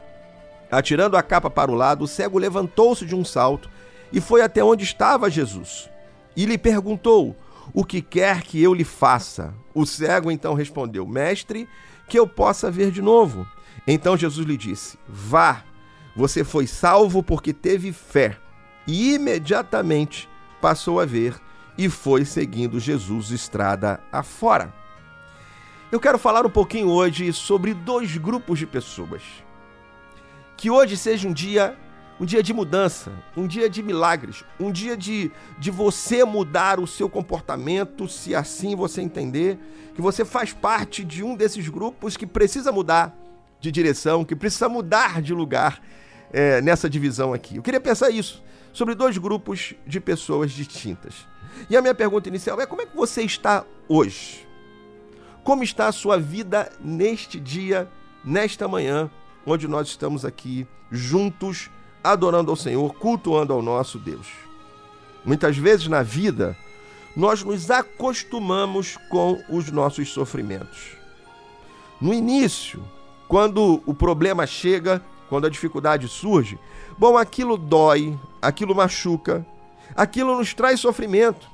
Atirando 0.71 1.16
a 1.16 1.23
capa 1.23 1.51
para 1.51 1.71
o 1.71 1.75
lado, 1.75 2.05
o 2.05 2.09
cego 2.09 2.38
levantou-se 2.38 3.05
de 3.05 3.14
um 3.14 3.25
salto 3.25 3.69
e 4.12 4.21
foi 4.21 4.40
até 4.40 4.62
onde 4.62 4.85
estava 4.85 5.31
Jesus. 5.31 5.90
E 6.37 6.47
lhe 6.47 6.57
perguntou: 6.57 7.37
O 7.73 7.85
que 7.85 8.01
quer 8.01 8.43
que 8.43 8.62
eu 8.62 8.73
lhe 8.73 8.85
faça? 8.85 9.53
O 9.75 9.85
cego 9.85 10.31
então 10.31 10.55
respondeu: 10.55 11.07
Mestre, 11.07 11.69
que 12.09 12.19
eu 12.19 12.27
possa 12.27 12.71
ver 12.71 12.90
de 12.90 13.03
novo. 13.03 13.47
Então 13.87 14.16
Jesus 14.16 14.47
lhe 14.47 14.57
disse: 14.57 14.99
Vá, 15.09 15.62
você 16.16 16.45
foi 16.45 16.66
salvo 16.66 17.23
porque 17.23 17.53
teve 17.53 17.93
fé. 17.93 18.37
E 18.92 19.14
imediatamente 19.14 20.29
passou 20.61 20.98
a 20.98 21.05
ver 21.05 21.40
e 21.79 21.88
foi 21.88 22.24
seguindo 22.24 22.81
Jesus 22.81 23.31
estrada 23.31 24.00
afora. 24.11 24.74
Eu 25.92 26.00
quero 26.00 26.18
falar 26.18 26.44
um 26.44 26.50
pouquinho 26.50 26.88
hoje 26.88 27.33
sobre 27.33 27.72
dois 27.72 28.16
grupos 28.16 28.59
de 28.59 28.66
pessoas. 28.66 29.22
Que 30.57 30.70
hoje 30.70 30.96
seja 30.96 31.29
um 31.29 31.33
dia, 31.33 31.79
um 32.18 32.24
dia 32.24 32.42
de 32.42 32.53
mudança, 32.53 33.12
um 33.37 33.46
dia 33.46 33.70
de 33.70 33.81
milagres, 33.81 34.44
um 34.59 34.72
dia 34.72 34.96
de, 34.96 35.31
de 35.57 35.70
você 35.70 36.24
mudar 36.24 36.81
o 36.81 36.87
seu 36.87 37.09
comportamento, 37.09 38.09
se 38.09 38.35
assim 38.35 38.74
você 38.74 39.00
entender 39.00 39.57
que 39.94 40.03
você 40.03 40.24
faz 40.24 40.53
parte 40.53 41.05
de 41.05 41.22
um 41.22 41.37
desses 41.37 41.68
grupos 41.68 42.16
que 42.16 42.26
precisa 42.26 42.72
mudar 42.72 43.16
de 43.61 43.70
direção, 43.70 44.24
que 44.24 44.35
precisa 44.35 44.68
mudar 44.68 45.22
de 45.22 45.33
lugar 45.33 45.81
é, 46.33 46.61
nessa 46.61 46.90
divisão 46.90 47.33
aqui. 47.33 47.55
Eu 47.55 47.62
queria 47.62 47.81
pensar 47.81 48.11
isso 48.11 48.50
sobre 48.72 48.94
dois 48.94 49.18
grupos 49.18 49.74
de 49.87 50.00
pessoas 50.00 50.52
distintas. 50.52 51.26
E 51.68 51.76
a 51.76 51.83
minha 51.83 51.94
pergunta 51.94 52.28
inicial 52.28 52.61
é: 52.61 52.66
como 52.66 52.83
é 52.83 52.87
que 52.87 52.96
você 52.96 53.22
está 53.22 53.64
hoje? 53.88 54.46
Como 55.42 55.62
está 55.62 55.88
a 55.88 55.92
sua 55.92 56.18
vida 56.18 56.70
neste 56.80 57.40
dia, 57.40 57.88
nesta 58.24 58.68
manhã, 58.68 59.11
onde 59.46 59.66
nós 59.66 59.88
estamos 59.88 60.24
aqui 60.24 60.66
juntos, 60.90 61.70
adorando 62.04 62.50
ao 62.50 62.56
Senhor, 62.56 62.94
cultuando 62.94 63.52
ao 63.52 63.62
nosso 63.62 63.98
Deus? 63.98 64.26
Muitas 65.24 65.56
vezes 65.56 65.87
na 65.88 66.02
vida, 66.02 66.56
nós 67.16 67.42
nos 67.42 67.70
acostumamos 67.70 68.96
com 69.09 69.42
os 69.48 69.70
nossos 69.70 70.11
sofrimentos. 70.11 70.96
No 72.00 72.14
início, 72.14 72.83
quando 73.28 73.83
o 73.85 73.92
problema 73.92 74.46
chega, 74.46 75.02
quando 75.28 75.46
a 75.46 75.50
dificuldade 75.50 76.09
surge, 76.09 76.59
bom, 77.01 77.17
aquilo 77.17 77.57
dói, 77.57 78.17
aquilo 78.43 78.75
machuca, 78.75 79.45
aquilo 79.97 80.37
nos 80.37 80.53
traz 80.53 80.79
sofrimento. 80.81 81.49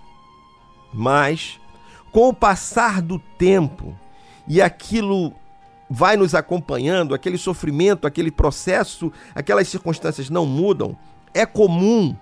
Mas, 0.92 1.60
com 2.10 2.28
o 2.28 2.34
passar 2.34 3.00
do 3.00 3.20
tempo 3.38 3.96
e 4.48 4.60
aquilo 4.60 5.32
vai 5.88 6.16
nos 6.16 6.34
acompanhando, 6.34 7.14
aquele 7.14 7.38
sofrimento, 7.38 8.08
aquele 8.08 8.32
processo, 8.32 9.12
aquelas 9.36 9.68
circunstâncias 9.68 10.28
não 10.28 10.44
mudam, 10.44 10.96
é 11.32 11.46
comum 11.46 12.16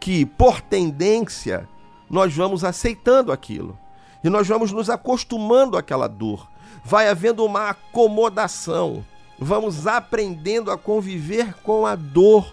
que, 0.00 0.24
por 0.24 0.62
tendência, 0.62 1.68
nós 2.08 2.34
vamos 2.34 2.64
aceitando 2.64 3.30
aquilo 3.32 3.78
e 4.24 4.30
nós 4.30 4.48
vamos 4.48 4.72
nos 4.72 4.88
acostumando 4.88 5.76
àquela 5.76 6.08
dor. 6.08 6.48
Vai 6.82 7.06
havendo 7.06 7.44
uma 7.44 7.68
acomodação, 7.68 9.04
vamos 9.38 9.86
aprendendo 9.86 10.70
a 10.70 10.78
conviver 10.78 11.52
com 11.62 11.84
a 11.84 11.94
dor, 11.94 12.50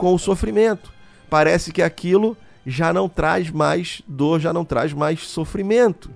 com 0.00 0.14
o 0.14 0.18
sofrimento. 0.18 0.90
Parece 1.28 1.70
que 1.70 1.82
aquilo 1.82 2.34
já 2.64 2.90
não 2.90 3.06
traz 3.06 3.50
mais 3.50 4.00
dor, 4.08 4.40
já 4.40 4.50
não 4.50 4.64
traz 4.64 4.94
mais 4.94 5.28
sofrimento. 5.28 6.10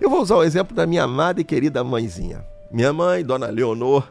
Eu 0.00 0.10
vou 0.10 0.20
usar 0.20 0.34
o 0.34 0.42
exemplo 0.42 0.74
da 0.74 0.86
minha 0.86 1.04
amada 1.04 1.40
e 1.40 1.44
querida 1.44 1.84
mãezinha. 1.84 2.44
Minha 2.68 2.92
mãe, 2.92 3.24
Dona 3.24 3.46
Leonor, 3.46 4.10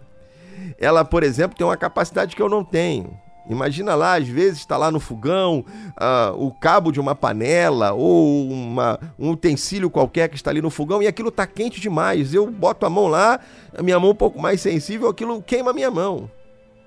ela, 0.79 1.03
por 1.03 1.23
exemplo, 1.23 1.57
tem 1.57 1.67
uma 1.67 1.75
capacidade 1.75 2.33
que 2.37 2.41
eu 2.41 2.47
não 2.47 2.63
tenho. 2.63 3.19
Imagina 3.49 3.95
lá, 3.95 4.15
às 4.15 4.27
vezes 4.27 4.59
está 4.59 4.77
lá 4.77 4.89
no 4.89 4.99
fogão 4.99 5.65
uh, 5.99 6.33
o 6.37 6.51
cabo 6.51 6.91
de 6.91 7.01
uma 7.01 7.15
panela 7.15 7.91
ou 7.91 8.49
uma, 8.49 8.97
um 9.17 9.31
utensílio 9.31 9.89
qualquer 9.89 10.29
que 10.29 10.35
está 10.35 10.51
ali 10.51 10.61
no 10.61 10.69
fogão 10.69 11.01
e 11.01 11.07
aquilo 11.07 11.29
está 11.29 11.45
quente 11.45 11.81
demais. 11.81 12.33
Eu 12.33 12.49
boto 12.49 12.85
a 12.85 12.89
mão 12.89 13.07
lá, 13.07 13.41
a 13.77 13.83
minha 13.83 13.99
mão 13.99 14.11
um 14.11 14.15
pouco 14.15 14.39
mais 14.39 14.61
sensível, 14.61 15.09
aquilo 15.09 15.41
queima 15.41 15.71
a 15.71 15.73
minha 15.73 15.91
mão. 15.91 16.29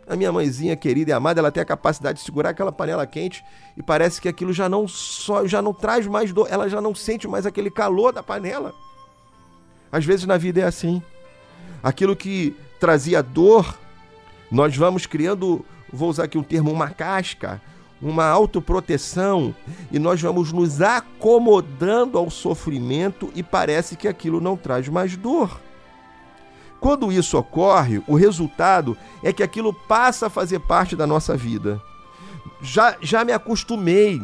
A 0.06 0.16
minha 0.16 0.32
mãezinha 0.32 0.76
querida 0.76 1.10
e 1.10 1.14
amada, 1.14 1.40
ela 1.40 1.52
tem 1.52 1.62
a 1.62 1.66
capacidade 1.66 2.18
de 2.18 2.24
segurar 2.24 2.50
aquela 2.50 2.72
panela 2.72 3.06
quente 3.06 3.44
e 3.76 3.82
parece 3.82 4.20
que 4.20 4.28
aquilo 4.28 4.52
já 4.52 4.68
não 4.68 4.88
só 4.88 5.46
já 5.46 5.62
não 5.62 5.72
traz 5.72 6.06
mais 6.06 6.32
dor, 6.32 6.48
ela 6.50 6.68
já 6.68 6.80
não 6.80 6.94
sente 6.94 7.28
mais 7.28 7.46
aquele 7.46 7.70
calor 7.70 8.12
da 8.12 8.22
panela. 8.22 8.74
Às 9.90 10.04
vezes 10.04 10.26
na 10.26 10.36
vida 10.36 10.60
é 10.60 10.64
assim. 10.64 11.02
Aquilo 11.82 12.16
que 12.16 12.56
trazia 12.80 13.22
dor, 13.22 13.78
nós 14.50 14.76
vamos 14.76 15.06
criando, 15.06 15.64
vou 15.92 16.08
usar 16.08 16.24
aqui 16.24 16.36
um 16.36 16.42
termo, 16.42 16.72
uma 16.72 16.90
casca, 16.90 17.60
uma 18.00 18.26
autoproteção, 18.26 19.54
e 19.90 19.98
nós 19.98 20.20
vamos 20.20 20.52
nos 20.52 20.82
acomodando 20.82 22.18
ao 22.18 22.28
sofrimento 22.28 23.30
e 23.34 23.42
parece 23.42 23.96
que 23.96 24.08
aquilo 24.08 24.40
não 24.40 24.56
traz 24.56 24.88
mais 24.88 25.16
dor. 25.16 25.60
Quando 26.82 27.12
isso 27.12 27.38
ocorre, 27.38 28.02
o 28.08 28.16
resultado 28.16 28.98
é 29.22 29.32
que 29.32 29.44
aquilo 29.44 29.72
passa 29.72 30.26
a 30.26 30.30
fazer 30.30 30.58
parte 30.58 30.96
da 30.96 31.06
nossa 31.06 31.36
vida. 31.36 31.80
Já, 32.60 32.96
já 33.00 33.24
me 33.24 33.30
acostumei. 33.30 34.20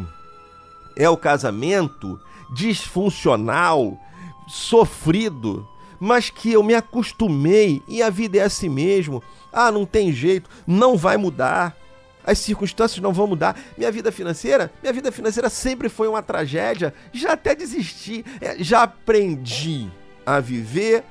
É 0.96 1.08
o 1.08 1.16
casamento 1.16 2.20
disfuncional, 2.52 3.96
sofrido, 4.48 5.68
mas 6.00 6.30
que 6.30 6.52
eu 6.52 6.64
me 6.64 6.74
acostumei 6.74 7.80
e 7.86 8.02
a 8.02 8.10
vida 8.10 8.38
é 8.38 8.42
assim 8.42 8.68
mesmo. 8.68 9.22
Ah, 9.52 9.70
não 9.70 9.86
tem 9.86 10.12
jeito, 10.12 10.50
não 10.66 10.96
vai 10.96 11.16
mudar. 11.16 11.76
As 12.26 12.40
circunstâncias 12.40 13.00
não 13.00 13.12
vão 13.12 13.28
mudar. 13.28 13.56
Minha 13.76 13.92
vida 13.92 14.10
financeira, 14.10 14.72
minha 14.82 14.92
vida 14.92 15.12
financeira 15.12 15.48
sempre 15.48 15.88
foi 15.88 16.08
uma 16.08 16.24
tragédia. 16.24 16.92
Já 17.12 17.34
até 17.34 17.54
desisti, 17.54 18.24
é, 18.40 18.56
já 18.58 18.82
aprendi 18.82 19.88
a 20.26 20.40
viver 20.40 21.04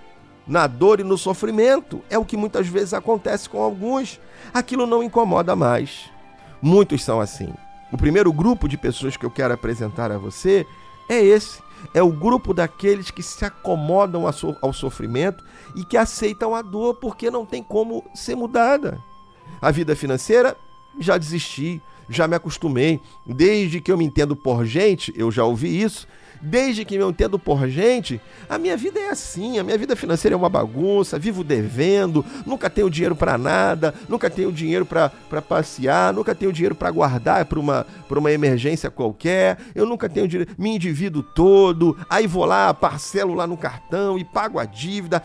na 0.47 0.65
dor 0.67 0.99
e 0.99 1.03
no 1.03 1.17
sofrimento. 1.17 2.01
É 2.09 2.17
o 2.17 2.25
que 2.25 2.37
muitas 2.37 2.67
vezes 2.67 2.93
acontece 2.93 3.49
com 3.49 3.61
alguns. 3.61 4.19
Aquilo 4.53 4.85
não 4.85 5.03
incomoda 5.03 5.55
mais. 5.55 6.09
Muitos 6.61 7.03
são 7.03 7.19
assim. 7.19 7.53
O 7.91 7.97
primeiro 7.97 8.31
grupo 8.31 8.67
de 8.67 8.77
pessoas 8.77 9.15
que 9.17 9.25
eu 9.25 9.31
quero 9.31 9.53
apresentar 9.53 10.11
a 10.11 10.17
você 10.17 10.65
é 11.09 11.19
esse. 11.21 11.61
É 11.93 12.01
o 12.01 12.11
grupo 12.11 12.53
daqueles 12.53 13.11
que 13.11 13.21
se 13.21 13.45
acomodam 13.45 14.23
ao 14.61 14.73
sofrimento 14.73 15.43
e 15.75 15.83
que 15.83 15.95
aceitam 15.95 16.55
a 16.55 16.61
dor 16.61 16.95
porque 16.95 17.29
não 17.29 17.45
tem 17.45 17.61
como 17.61 18.03
ser 18.13 18.35
mudada. 18.35 18.99
A 19.61 19.71
vida 19.71 19.95
financeira, 19.95 20.57
já 20.99 21.17
desisti, 21.17 21.81
já 22.09 22.27
me 22.27 22.35
acostumei. 22.35 22.99
Desde 23.25 23.79
que 23.79 23.91
eu 23.91 23.97
me 23.97 24.05
entendo 24.05 24.35
por 24.35 24.65
gente, 24.65 25.13
eu 25.15 25.31
já 25.31 25.43
ouvi 25.43 25.81
isso. 25.81 26.07
Desde 26.41 26.85
que 26.85 26.95
eu 26.95 27.09
entendo 27.09 27.39
por 27.39 27.67
gente, 27.67 28.21
a 28.49 28.57
minha 28.57 28.77
vida 28.77 28.99
é 28.99 29.09
assim, 29.09 29.57
a 29.57 29.63
minha 29.63 29.77
vida 29.77 29.95
financeira 29.95 30.35
é 30.35 30.37
uma 30.37 30.49
bagunça, 30.49 31.17
vivo 31.17 31.43
devendo, 31.43 32.25
nunca 32.45 32.69
tenho 32.69 32.89
dinheiro 32.89 33.15
para 33.15 33.37
nada, 33.37 33.93
nunca 34.07 34.29
tenho 34.29 34.51
dinheiro 34.51 34.85
para 34.85 35.41
passear, 35.41 36.13
nunca 36.13 36.35
tenho 36.35 36.53
dinheiro 36.53 36.75
para 36.75 36.91
guardar 36.91 37.45
para 37.45 37.59
uma, 37.59 37.85
uma 38.09 38.31
emergência 38.31 38.89
qualquer, 38.89 39.57
eu 39.73 39.85
nunca 39.85 40.07
tenho 40.07 40.27
dinheiro, 40.27 40.51
me 40.57 40.75
endivido 40.75 41.23
todo, 41.23 41.97
aí 42.09 42.27
vou 42.27 42.45
lá, 42.45 42.73
parcelo 42.73 43.33
lá 43.33 43.47
no 43.47 43.57
cartão 43.57 44.17
e 44.17 44.23
pago 44.23 44.59
a 44.59 44.65
dívida. 44.65 45.23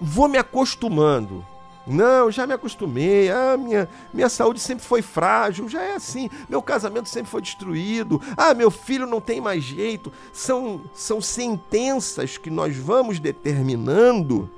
Vou 0.00 0.28
me 0.28 0.38
acostumando. 0.38 1.44
Não, 1.86 2.30
já 2.30 2.46
me 2.46 2.52
acostumei. 2.52 3.30
Ah, 3.30 3.56
minha, 3.56 3.88
minha 4.12 4.28
saúde 4.28 4.60
sempre 4.60 4.84
foi 4.84 5.02
frágil, 5.02 5.68
já 5.68 5.82
é 5.82 5.94
assim. 5.94 6.28
Meu 6.48 6.62
casamento 6.62 7.08
sempre 7.08 7.30
foi 7.30 7.40
destruído. 7.40 8.20
Ah, 8.36 8.54
meu 8.54 8.70
filho 8.70 9.06
não 9.06 9.20
tem 9.20 9.40
mais 9.40 9.64
jeito. 9.64 10.12
São, 10.32 10.82
são 10.94 11.20
sentenças 11.20 12.36
que 12.36 12.50
nós 12.50 12.76
vamos 12.76 13.18
determinando 13.18 14.48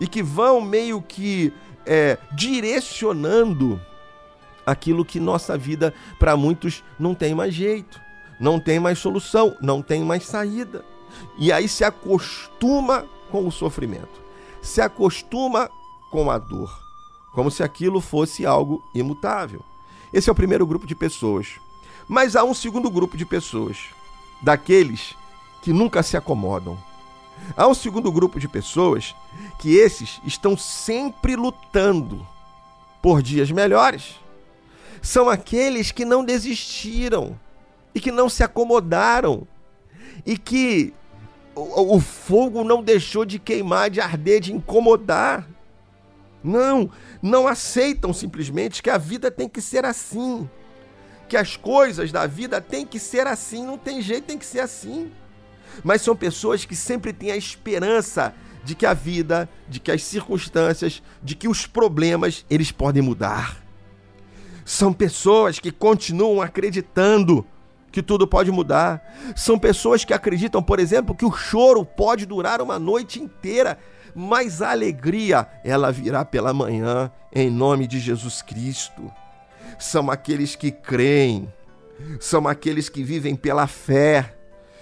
e 0.00 0.06
que 0.06 0.22
vão 0.22 0.60
meio 0.60 1.00
que 1.00 1.52
é, 1.86 2.18
direcionando 2.32 3.80
aquilo 4.66 5.04
que 5.04 5.20
nossa 5.20 5.56
vida, 5.56 5.94
para 6.18 6.36
muitos, 6.36 6.82
não 6.98 7.14
tem 7.14 7.34
mais 7.34 7.54
jeito, 7.54 8.00
não 8.40 8.58
tem 8.58 8.80
mais 8.80 8.98
solução, 8.98 9.56
não 9.60 9.80
tem 9.80 10.02
mais 10.02 10.24
saída. 10.26 10.84
E 11.38 11.52
aí 11.52 11.68
se 11.68 11.84
acostuma 11.84 13.06
com 13.30 13.46
o 13.46 13.52
sofrimento, 13.52 14.20
se 14.60 14.80
acostuma 14.80 15.70
com 16.10 16.30
a 16.30 16.38
dor, 16.38 16.78
como 17.32 17.50
se 17.50 17.62
aquilo 17.62 18.00
fosse 18.00 18.46
algo 18.46 18.82
imutável. 18.94 19.62
Esse 20.12 20.28
é 20.28 20.32
o 20.32 20.36
primeiro 20.36 20.66
grupo 20.66 20.86
de 20.86 20.94
pessoas. 20.94 21.60
Mas 22.08 22.36
há 22.36 22.44
um 22.44 22.54
segundo 22.54 22.90
grupo 22.90 23.16
de 23.16 23.26
pessoas, 23.26 23.78
daqueles 24.42 25.14
que 25.62 25.72
nunca 25.72 26.02
se 26.02 26.16
acomodam. 26.16 26.78
Há 27.56 27.66
um 27.66 27.74
segundo 27.74 28.10
grupo 28.12 28.38
de 28.38 28.48
pessoas 28.48 29.14
que 29.58 29.74
esses 29.74 30.20
estão 30.24 30.56
sempre 30.56 31.36
lutando 31.36 32.26
por 33.02 33.22
dias 33.22 33.50
melhores. 33.50 34.16
São 35.02 35.28
aqueles 35.28 35.90
que 35.90 36.04
não 36.04 36.24
desistiram 36.24 37.38
e 37.94 38.00
que 38.00 38.10
não 38.10 38.28
se 38.28 38.42
acomodaram 38.42 39.46
e 40.24 40.36
que 40.36 40.92
o, 41.54 41.96
o 41.96 42.00
fogo 42.00 42.64
não 42.64 42.82
deixou 42.82 43.24
de 43.24 43.38
queimar, 43.38 43.90
de 43.90 44.00
arder, 44.00 44.40
de 44.40 44.52
incomodar. 44.52 45.48
Não, 46.46 46.88
não 47.20 47.48
aceitam 47.48 48.12
simplesmente 48.12 48.80
que 48.80 48.88
a 48.88 48.96
vida 48.96 49.32
tem 49.32 49.48
que 49.48 49.60
ser 49.60 49.84
assim. 49.84 50.48
Que 51.28 51.36
as 51.36 51.56
coisas 51.56 52.12
da 52.12 52.24
vida 52.24 52.60
têm 52.60 52.86
que 52.86 53.00
ser 53.00 53.26
assim, 53.26 53.66
não 53.66 53.76
tem 53.76 54.00
jeito, 54.00 54.26
tem 54.26 54.38
que 54.38 54.46
ser 54.46 54.60
assim. 54.60 55.10
Mas 55.82 56.02
são 56.02 56.14
pessoas 56.14 56.64
que 56.64 56.76
sempre 56.76 57.12
têm 57.12 57.32
a 57.32 57.36
esperança 57.36 58.32
de 58.62 58.76
que 58.76 58.86
a 58.86 58.94
vida, 58.94 59.48
de 59.68 59.80
que 59.80 59.90
as 59.90 60.04
circunstâncias, 60.04 61.02
de 61.20 61.34
que 61.34 61.48
os 61.48 61.66
problemas, 61.66 62.46
eles 62.48 62.70
podem 62.70 63.02
mudar. 63.02 63.56
São 64.64 64.92
pessoas 64.92 65.58
que 65.58 65.72
continuam 65.72 66.40
acreditando 66.40 67.44
que 67.90 68.02
tudo 68.02 68.26
pode 68.26 68.52
mudar. 68.52 69.02
São 69.34 69.58
pessoas 69.58 70.04
que 70.04 70.12
acreditam, 70.12 70.62
por 70.62 70.78
exemplo, 70.78 71.14
que 71.14 71.24
o 71.24 71.32
choro 71.32 71.84
pode 71.84 72.24
durar 72.24 72.60
uma 72.60 72.78
noite 72.78 73.20
inteira, 73.20 73.78
mas 74.18 74.62
a 74.62 74.70
alegria, 74.70 75.46
ela 75.62 75.92
virá 75.92 76.24
pela 76.24 76.54
manhã, 76.54 77.12
em 77.34 77.50
nome 77.50 77.86
de 77.86 78.00
Jesus 78.00 78.40
Cristo. 78.40 79.12
São 79.78 80.10
aqueles 80.10 80.56
que 80.56 80.70
creem, 80.70 81.52
são 82.18 82.48
aqueles 82.48 82.88
que 82.88 83.04
vivem 83.04 83.36
pela 83.36 83.66
fé, 83.66 84.34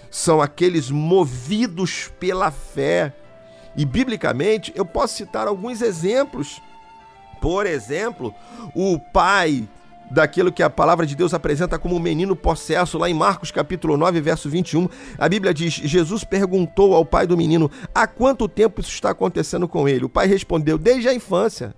são 0.08 0.40
aqueles 0.40 0.88
movidos 0.88 2.12
pela 2.20 2.52
fé. 2.52 3.12
E 3.76 3.84
biblicamente, 3.84 4.72
eu 4.76 4.86
posso 4.86 5.16
citar 5.16 5.48
alguns 5.48 5.82
exemplos. 5.82 6.62
Por 7.40 7.66
exemplo, 7.66 8.32
o 8.72 9.00
pai 9.00 9.68
daquilo 10.10 10.52
que 10.52 10.62
a 10.62 10.70
palavra 10.70 11.06
de 11.06 11.14
Deus 11.14 11.34
apresenta 11.34 11.78
como 11.78 11.96
um 11.96 12.00
menino 12.00 12.36
possesso, 12.36 12.98
lá 12.98 13.08
em 13.08 13.14
Marcos 13.14 13.50
capítulo 13.50 13.96
9, 13.96 14.20
verso 14.20 14.48
21, 14.48 14.88
a 15.18 15.28
Bíblia 15.28 15.52
diz: 15.52 15.74
Jesus 15.74 16.24
perguntou 16.24 16.94
ao 16.94 17.04
pai 17.04 17.26
do 17.26 17.36
menino: 17.36 17.70
"Há 17.94 18.06
quanto 18.06 18.48
tempo 18.48 18.80
isso 18.80 18.90
está 18.90 19.10
acontecendo 19.10 19.66
com 19.68 19.88
ele?" 19.88 20.04
O 20.04 20.08
pai 20.08 20.26
respondeu: 20.26 20.78
"Desde 20.78 21.08
a 21.08 21.14
infância." 21.14 21.74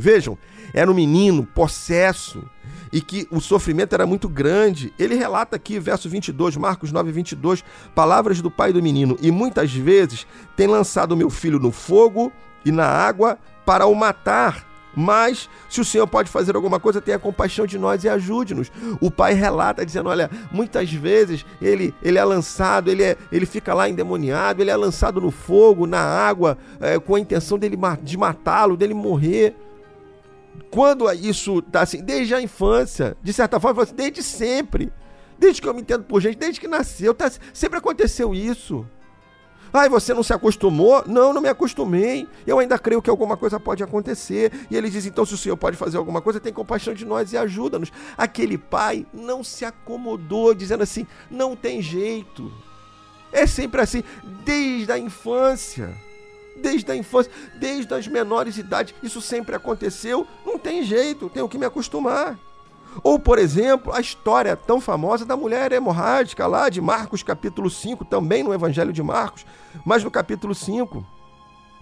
Vejam, 0.00 0.38
era 0.72 0.88
um 0.88 0.94
menino 0.94 1.44
possesso 1.44 2.44
e 2.92 3.00
que 3.00 3.26
o 3.32 3.40
sofrimento 3.40 3.94
era 3.94 4.06
muito 4.06 4.28
grande. 4.28 4.92
Ele 4.96 5.16
relata 5.16 5.56
aqui, 5.56 5.78
verso 5.78 6.08
22, 6.08 6.56
Marcos 6.56 6.92
9, 6.92 7.10
22, 7.10 7.64
palavras 7.94 8.40
do 8.40 8.50
pai 8.50 8.72
do 8.72 8.82
menino: 8.82 9.16
E 9.20 9.30
muitas 9.30 9.72
vezes 9.72 10.26
tem 10.56 10.66
lançado 10.68 11.16
meu 11.16 11.30
filho 11.30 11.58
no 11.58 11.72
fogo 11.72 12.32
e 12.64 12.70
na 12.70 12.86
água 12.86 13.38
para 13.66 13.86
o 13.86 13.94
matar. 13.94 14.67
Mas, 15.00 15.48
se 15.70 15.80
o 15.80 15.84
Senhor 15.84 16.08
pode 16.08 16.28
fazer 16.28 16.56
alguma 16.56 16.80
coisa, 16.80 17.00
tenha 17.00 17.20
compaixão 17.20 17.64
de 17.68 17.78
nós 17.78 18.02
e 18.02 18.08
ajude-nos. 18.08 18.72
O 19.00 19.12
pai 19.12 19.32
relata 19.32 19.86
dizendo: 19.86 20.08
Olha, 20.08 20.28
muitas 20.50 20.92
vezes 20.92 21.46
ele, 21.62 21.94
ele 22.02 22.18
é 22.18 22.24
lançado, 22.24 22.90
ele, 22.90 23.04
é, 23.04 23.16
ele 23.30 23.46
fica 23.46 23.72
lá 23.72 23.88
endemoniado, 23.88 24.60
ele 24.60 24.72
é 24.72 24.76
lançado 24.76 25.20
no 25.20 25.30
fogo, 25.30 25.86
na 25.86 26.00
água, 26.00 26.58
é, 26.80 26.98
com 26.98 27.14
a 27.14 27.20
intenção 27.20 27.56
dele, 27.56 27.78
de 28.02 28.18
matá-lo, 28.18 28.76
dele 28.76 28.92
morrer. 28.92 29.54
Quando 30.68 31.08
isso 31.12 31.60
está 31.60 31.82
assim, 31.82 32.02
desde 32.02 32.34
a 32.34 32.42
infância, 32.42 33.16
de 33.22 33.32
certa 33.32 33.60
forma, 33.60 33.86
desde 33.86 34.20
sempre, 34.20 34.92
desde 35.38 35.62
que 35.62 35.68
eu 35.68 35.74
me 35.74 35.80
entendo 35.80 36.02
por 36.02 36.20
gente, 36.20 36.38
desde 36.38 36.60
que 36.60 36.66
nasceu, 36.66 37.14
tá, 37.14 37.30
sempre 37.54 37.78
aconteceu 37.78 38.34
isso. 38.34 38.84
Ai, 39.72 39.88
você 39.88 40.14
não 40.14 40.22
se 40.22 40.32
acostumou? 40.32 41.02
Não, 41.06 41.32
não 41.32 41.40
me 41.40 41.48
acostumei. 41.48 42.28
Eu 42.46 42.58
ainda 42.58 42.78
creio 42.78 43.02
que 43.02 43.10
alguma 43.10 43.36
coisa 43.36 43.60
pode 43.60 43.82
acontecer. 43.82 44.52
E 44.70 44.76
ele 44.76 44.90
diz: 44.90 45.06
então, 45.06 45.26
se 45.26 45.34
o 45.34 45.38
Senhor 45.38 45.56
pode 45.56 45.76
fazer 45.76 45.96
alguma 45.96 46.20
coisa, 46.20 46.40
tem 46.40 46.52
compaixão 46.52 46.94
de 46.94 47.04
nós 47.04 47.32
e 47.32 47.36
ajuda-nos. 47.36 47.92
Aquele 48.16 48.56
pai 48.56 49.06
não 49.12 49.44
se 49.44 49.64
acomodou, 49.64 50.54
dizendo 50.54 50.82
assim: 50.82 51.06
não 51.30 51.54
tem 51.54 51.82
jeito. 51.82 52.52
É 53.30 53.46
sempre 53.46 53.80
assim, 53.80 54.02
desde 54.44 54.90
a 54.90 54.98
infância. 54.98 55.94
Desde 56.56 56.90
a 56.90 56.96
infância, 56.96 57.30
desde 57.54 57.94
as 57.94 58.08
menores 58.08 58.58
idades, 58.58 58.92
isso 59.00 59.20
sempre 59.20 59.54
aconteceu. 59.54 60.26
Não 60.44 60.58
tem 60.58 60.82
jeito, 60.82 61.30
tenho 61.30 61.48
que 61.48 61.56
me 61.56 61.64
acostumar. 61.64 62.36
Ou, 63.02 63.18
por 63.18 63.38
exemplo, 63.38 63.92
a 63.92 64.00
história 64.00 64.56
tão 64.56 64.80
famosa 64.80 65.24
da 65.24 65.36
mulher 65.36 65.72
hemorrágica 65.72 66.46
lá 66.46 66.68
de 66.68 66.80
Marcos 66.80 67.22
capítulo 67.22 67.70
5, 67.70 68.04
também 68.04 68.42
no 68.42 68.52
Evangelho 68.52 68.92
de 68.92 69.02
Marcos, 69.02 69.46
mas 69.84 70.02
no 70.02 70.10
capítulo 70.10 70.54
5. 70.54 71.04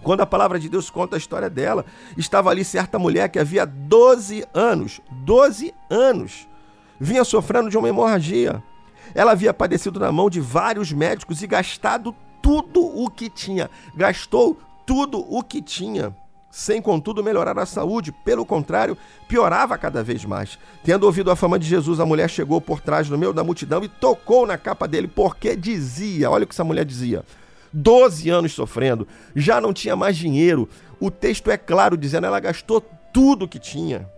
Quando 0.03 0.21
a 0.21 0.27
palavra 0.27 0.59
de 0.59 0.69
Deus 0.69 0.89
conta 0.89 1.15
a 1.15 1.17
história 1.17 1.49
dela, 1.49 1.85
estava 2.15 2.49
ali 2.49 2.63
certa 2.63 2.99
mulher 2.99 3.29
que 3.29 3.39
havia 3.39 3.65
12 3.65 4.45
anos, 4.53 5.01
12 5.11 5.73
anos, 5.89 6.47
vinha 6.99 7.23
sofrendo 7.23 7.69
de 7.69 7.77
uma 7.77 7.89
hemorragia. 7.89 8.61
Ela 9.15 9.31
havia 9.31 9.53
padecido 9.53 9.99
na 9.99 10.11
mão 10.11 10.29
de 10.29 10.39
vários 10.39 10.91
médicos 10.91 11.41
e 11.41 11.47
gastado 11.47 12.15
tudo 12.41 12.81
o 12.81 13.09
que 13.09 13.29
tinha. 13.29 13.71
Gastou 13.95 14.59
tudo 14.85 15.19
o 15.19 15.41
que 15.41 15.61
tinha 15.61 16.15
sem 16.57 16.81
contudo 16.81 17.23
melhorar 17.23 17.59
a 17.59 17.67
saúde, 17.67 18.11
pelo 18.11 18.43
contrário, 18.43 18.97
piorava 19.27 19.77
cada 19.77 20.01
vez 20.01 20.25
mais. 20.25 20.57
Tendo 20.83 21.03
ouvido 21.03 21.29
a 21.29 21.35
fama 21.35 21.59
de 21.59 21.67
Jesus, 21.67 21.99
a 21.99 22.05
mulher 22.05 22.27
chegou 22.27 22.59
por 22.59 22.81
trás 22.81 23.07
do 23.07 23.15
meio 23.15 23.31
da 23.31 23.43
multidão 23.43 23.83
e 23.83 23.87
tocou 23.87 24.43
na 24.47 24.57
capa 24.57 24.87
dele, 24.87 25.07
porque 25.07 25.55
dizia: 25.55 26.31
olha 26.31 26.45
o 26.45 26.47
que 26.47 26.55
essa 26.55 26.63
mulher 26.63 26.83
dizia. 26.83 27.23
12 27.71 28.27
anos 28.31 28.53
sofrendo, 28.53 29.07
já 29.35 29.61
não 29.61 29.71
tinha 29.71 29.95
mais 29.95 30.17
dinheiro. 30.17 30.67
O 30.99 31.11
texto 31.11 31.51
é 31.51 31.57
claro 31.57 31.95
dizendo 31.95 32.25
ela 32.25 32.39
gastou 32.39 32.83
tudo 33.13 33.47
que 33.47 33.59
tinha. 33.59 34.09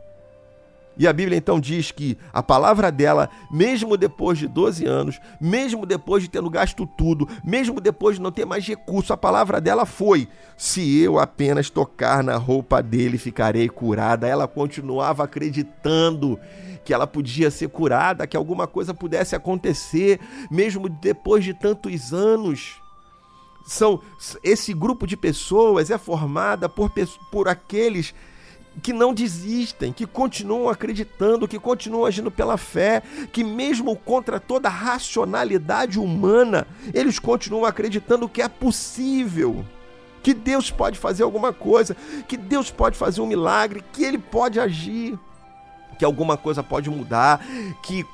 E 0.99 1.07
a 1.07 1.13
Bíblia 1.13 1.37
então 1.37 1.61
diz 1.61 1.91
que 1.91 2.17
a 2.33 2.43
palavra 2.43 2.91
dela, 2.91 3.29
mesmo 3.49 3.95
depois 3.95 4.37
de 4.37 4.49
12 4.49 4.85
anos, 4.85 5.17
mesmo 5.39 5.85
depois 5.85 6.21
de 6.21 6.29
tendo 6.29 6.49
gasto 6.49 6.85
tudo, 6.85 7.25
mesmo 7.41 7.79
depois 7.79 8.17
de 8.17 8.21
não 8.21 8.33
ter 8.33 8.43
mais 8.43 8.67
recurso, 8.67 9.13
a 9.13 9.17
palavra 9.17 9.61
dela 9.61 9.85
foi: 9.85 10.27
se 10.57 10.99
eu 10.99 11.17
apenas 11.17 11.69
tocar 11.69 12.21
na 12.21 12.35
roupa 12.35 12.83
dele, 12.83 13.17
ficarei 13.17 13.69
curada. 13.69 14.27
Ela 14.27 14.45
continuava 14.45 15.23
acreditando 15.23 16.37
que 16.83 16.93
ela 16.93 17.07
podia 17.07 17.49
ser 17.49 17.69
curada, 17.69 18.27
que 18.27 18.35
alguma 18.35 18.67
coisa 18.67 18.93
pudesse 18.93 19.37
acontecer, 19.37 20.19
mesmo 20.51 20.89
depois 20.89 21.45
de 21.45 21.53
tantos 21.53 22.11
anos 22.11 22.75
são 23.65 24.01
esse 24.43 24.73
grupo 24.73 25.05
de 25.05 25.15
pessoas 25.15 25.91
é 25.91 25.97
formada 25.97 26.67
por, 26.67 26.91
por 27.31 27.47
aqueles 27.47 28.15
que 28.79 28.93
não 28.93 29.13
desistem, 29.13 29.91
que 29.91 30.05
continuam 30.05 30.69
acreditando, 30.69 31.47
que 31.47 31.59
continuam 31.59 32.05
agindo 32.05 32.31
pela 32.31 32.57
fé, 32.57 33.01
que 33.31 33.43
mesmo 33.43 33.95
contra 33.95 34.39
toda 34.39 34.69
racionalidade 34.69 35.99
humana, 35.99 36.67
eles 36.93 37.19
continuam 37.19 37.65
acreditando 37.65 38.29
que 38.29 38.41
é 38.41 38.47
possível, 38.47 39.65
que 40.21 40.33
Deus 40.33 40.69
pode 40.69 40.97
fazer 40.97 41.23
alguma 41.23 41.53
coisa, 41.53 41.95
que 42.27 42.37
Deus 42.37 42.69
pode 42.71 42.97
fazer 42.97 43.21
um 43.21 43.27
milagre, 43.27 43.83
que 43.93 44.03
ele 44.03 44.17
pode 44.17 44.59
agir, 44.59 45.17
que 45.97 46.05
alguma 46.05 46.37
coisa 46.37 46.63
pode 46.63 46.89
mudar, 46.89 47.45
que 47.83 48.05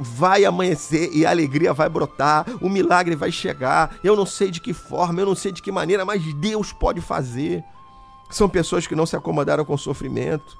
vai 0.00 0.44
amanhecer 0.44 1.10
e 1.12 1.24
a 1.24 1.30
alegria 1.30 1.72
vai 1.72 1.88
brotar, 1.88 2.44
o 2.60 2.68
milagre 2.68 3.14
vai 3.14 3.30
chegar. 3.30 3.96
Eu 4.02 4.16
não 4.16 4.26
sei 4.26 4.50
de 4.50 4.60
que 4.60 4.72
forma, 4.72 5.20
eu 5.20 5.26
não 5.26 5.34
sei 5.34 5.52
de 5.52 5.62
que 5.62 5.70
maneira, 5.70 6.04
mas 6.04 6.22
Deus 6.34 6.72
pode 6.72 7.00
fazer. 7.00 7.62
São 8.30 8.48
pessoas 8.48 8.86
que 8.86 8.94
não 8.94 9.06
se 9.06 9.16
acomodaram 9.16 9.64
com 9.64 9.74
o 9.74 9.78
sofrimento. 9.78 10.58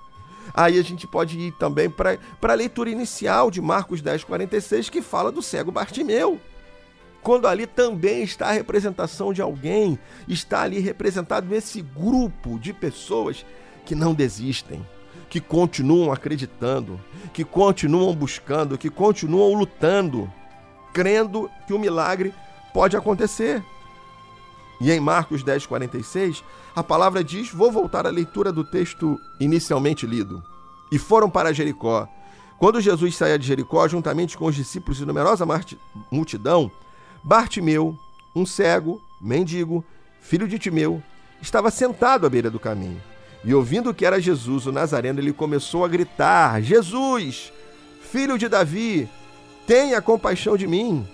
Aí 0.54 0.78
a 0.78 0.82
gente 0.82 1.06
pode 1.06 1.38
ir 1.38 1.52
também 1.52 1.90
para 1.90 2.18
a 2.42 2.54
leitura 2.54 2.88
inicial 2.88 3.50
de 3.50 3.60
Marcos 3.60 4.00
10, 4.00 4.24
46, 4.24 4.88
que 4.88 5.02
fala 5.02 5.30
do 5.30 5.42
cego 5.42 5.70
Bartimeu. 5.70 6.40
Quando 7.22 7.46
ali 7.46 7.66
também 7.66 8.22
está 8.22 8.48
a 8.48 8.52
representação 8.52 9.32
de 9.32 9.42
alguém, 9.42 9.98
está 10.26 10.62
ali 10.62 10.78
representado 10.78 11.54
esse 11.54 11.82
grupo 11.82 12.58
de 12.58 12.72
pessoas 12.72 13.44
que 13.84 13.94
não 13.94 14.14
desistem, 14.14 14.86
que 15.28 15.40
continuam 15.40 16.12
acreditando, 16.12 16.98
que 17.32 17.44
continuam 17.44 18.14
buscando, 18.14 18.78
que 18.78 18.88
continuam 18.88 19.52
lutando, 19.52 20.32
crendo 20.94 21.50
que 21.66 21.74
o 21.74 21.78
milagre 21.78 22.32
pode 22.72 22.96
acontecer. 22.96 23.62
E 24.80 24.90
em 24.92 25.00
Marcos 25.00 25.42
10, 25.42 25.66
46, 25.66 26.42
a 26.78 26.84
palavra 26.84 27.24
diz: 27.24 27.50
vou 27.50 27.72
voltar 27.72 28.06
à 28.06 28.10
leitura 28.10 28.52
do 28.52 28.62
texto 28.62 29.18
inicialmente 29.40 30.06
lido. 30.06 30.40
E 30.92 30.98
foram 30.98 31.28
para 31.28 31.52
Jericó. 31.52 32.08
Quando 32.56 32.80
Jesus 32.80 33.16
saía 33.16 33.36
de 33.36 33.46
Jericó, 33.46 33.88
juntamente 33.88 34.38
com 34.38 34.46
os 34.46 34.54
discípulos 34.54 35.00
e 35.00 35.04
numerosa 35.04 35.44
multidão, 36.08 36.70
Bartimeu, 37.22 37.98
um 38.34 38.46
cego, 38.46 39.02
mendigo, 39.20 39.84
filho 40.20 40.46
de 40.46 40.56
Timeu, 40.56 41.02
estava 41.42 41.68
sentado 41.68 42.26
à 42.26 42.30
beira 42.30 42.48
do 42.48 42.60
caminho. 42.60 43.02
E 43.44 43.52
ouvindo 43.52 43.92
que 43.92 44.06
era 44.06 44.20
Jesus, 44.20 44.66
o 44.66 44.72
Nazareno, 44.72 45.18
ele 45.18 45.32
começou 45.32 45.84
a 45.84 45.88
gritar: 45.88 46.62
Jesus, 46.62 47.52
filho 48.00 48.38
de 48.38 48.48
Davi, 48.48 49.08
tenha 49.66 50.00
compaixão 50.00 50.56
de 50.56 50.68
mim. 50.68 51.04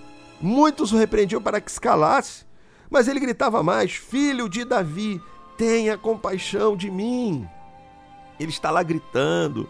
Muitos 0.43 0.93
o 0.93 0.99
repreendiam 0.99 1.41
para 1.41 1.59
que 1.59 1.73
se 1.73 1.81
calasse, 1.81 2.45
mas 2.91 3.09
ele 3.09 3.19
gritava 3.19 3.63
mais: 3.63 3.93
Filho 3.93 4.47
de 4.47 4.63
Davi, 4.63 5.21
tenha 5.57 5.99
compaixão 5.99 6.77
de 6.77 6.91
mim. 6.91 7.49
Ele 8.39 8.51
está 8.51 8.71
lá 8.71 8.83
gritando, 8.83 9.69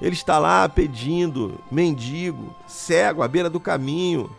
ele 0.00 0.14
está 0.14 0.38
lá 0.38 0.68
pedindo, 0.68 1.58
mendigo, 1.70 2.54
cego, 2.66 3.22
à 3.22 3.28
beira 3.28 3.50
do 3.50 3.60
caminho. 3.60 4.30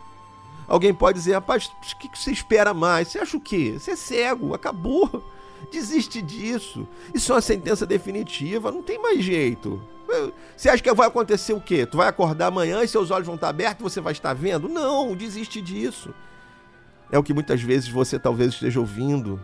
Alguém 0.67 0.93
pode 0.93 1.19
dizer, 1.19 1.33
rapaz, 1.33 1.67
o 1.67 1.97
que 1.97 2.09
você 2.17 2.31
espera 2.31 2.73
mais? 2.73 3.09
Você 3.09 3.19
acha 3.19 3.37
o 3.37 3.41
quê? 3.41 3.75
Você 3.77 3.91
é 3.91 3.95
cego, 3.95 4.53
acabou. 4.53 5.23
Desiste 5.71 6.21
disso. 6.21 6.87
Isso 7.13 7.31
é 7.31 7.35
uma 7.35 7.41
sentença 7.41 7.85
definitiva, 7.85 8.71
não 8.71 8.81
tem 8.81 9.01
mais 9.01 9.23
jeito. 9.23 9.81
Você 10.55 10.69
acha 10.69 10.81
que 10.81 10.93
vai 10.93 11.07
acontecer 11.07 11.53
o 11.53 11.61
quê? 11.61 11.85
Tu 11.85 11.97
vai 11.97 12.07
acordar 12.07 12.47
amanhã 12.47 12.83
e 12.83 12.87
seus 12.87 13.11
olhos 13.11 13.25
vão 13.25 13.35
estar 13.35 13.49
abertos 13.49 13.79
e 13.79 13.83
você 13.83 14.01
vai 14.01 14.13
estar 14.13 14.33
vendo? 14.33 14.69
Não, 14.69 15.15
desiste 15.15 15.61
disso. 15.61 16.13
É 17.11 17.17
o 17.17 17.23
que 17.23 17.33
muitas 17.33 17.61
vezes 17.61 17.87
você 17.89 18.17
talvez 18.17 18.53
esteja 18.53 18.79
ouvindo. 18.79 19.43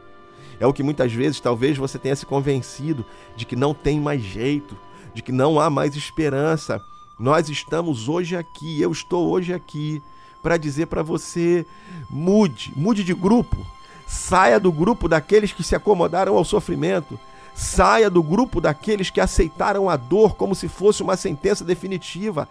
É 0.61 0.67
o 0.67 0.71
que 0.71 0.83
muitas 0.83 1.11
vezes 1.11 1.39
talvez 1.39 1.75
você 1.75 1.97
tenha 1.97 2.15
se 2.15 2.23
convencido 2.23 3.03
de 3.35 3.47
que 3.47 3.55
não 3.55 3.73
tem 3.73 3.99
mais 3.99 4.21
jeito, 4.21 4.77
de 5.11 5.23
que 5.23 5.31
não 5.31 5.59
há 5.59 5.71
mais 5.71 5.95
esperança. 5.95 6.79
Nós 7.19 7.49
estamos 7.49 8.07
hoje 8.07 8.37
aqui, 8.37 8.79
eu 8.79 8.91
estou 8.91 9.27
hoje 9.27 9.55
aqui 9.55 9.99
para 10.43 10.57
dizer 10.57 10.85
para 10.85 11.01
você: 11.01 11.65
mude, 12.07 12.71
mude 12.75 13.03
de 13.03 13.11
grupo. 13.11 13.57
Saia 14.05 14.59
do 14.59 14.71
grupo 14.71 15.09
daqueles 15.09 15.51
que 15.51 15.63
se 15.63 15.75
acomodaram 15.75 16.37
ao 16.37 16.45
sofrimento. 16.45 17.19
Saia 17.55 18.07
do 18.07 18.21
grupo 18.21 18.61
daqueles 18.61 19.09
que 19.09 19.19
aceitaram 19.19 19.89
a 19.89 19.97
dor 19.97 20.35
como 20.35 20.53
se 20.53 20.67
fosse 20.67 21.01
uma 21.01 21.17
sentença 21.17 21.65
definitiva. 21.65 22.47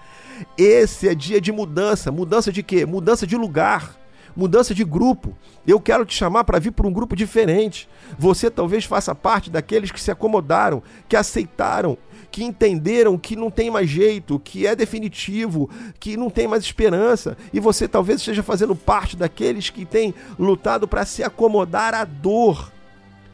Esse 0.58 1.08
é 1.08 1.14
dia 1.14 1.40
de 1.40 1.52
mudança. 1.52 2.11
Mudança 2.11 2.50
de 2.50 2.64
quê? 2.64 2.84
Mudança 2.84 3.24
de 3.24 3.36
lugar. 3.36 3.99
Mudança 4.36 4.74
de 4.74 4.84
grupo. 4.84 5.36
Eu 5.66 5.80
quero 5.80 6.04
te 6.04 6.14
chamar 6.14 6.44
para 6.44 6.58
vir 6.58 6.72
para 6.72 6.86
um 6.86 6.92
grupo 6.92 7.16
diferente. 7.16 7.88
Você 8.18 8.50
talvez 8.50 8.84
faça 8.84 9.14
parte 9.14 9.50
daqueles 9.50 9.90
que 9.90 10.00
se 10.00 10.10
acomodaram, 10.10 10.82
que 11.08 11.16
aceitaram 11.16 11.98
que 12.30 12.44
entenderam 12.44 13.18
que 13.18 13.34
não 13.34 13.50
tem 13.50 13.70
mais 13.70 13.88
jeito, 13.88 14.38
que 14.38 14.66
é 14.66 14.76
definitivo, 14.76 15.68
que 15.98 16.16
não 16.16 16.30
tem 16.30 16.46
mais 16.46 16.62
esperança. 16.62 17.36
E 17.52 17.58
você 17.58 17.88
talvez 17.88 18.20
esteja 18.20 18.42
fazendo 18.42 18.76
parte 18.76 19.16
daqueles 19.16 19.68
que 19.68 19.84
têm 19.84 20.14
lutado 20.38 20.86
para 20.86 21.04
se 21.04 21.22
acomodar 21.22 21.94
à 21.94 22.04
dor, 22.04 22.72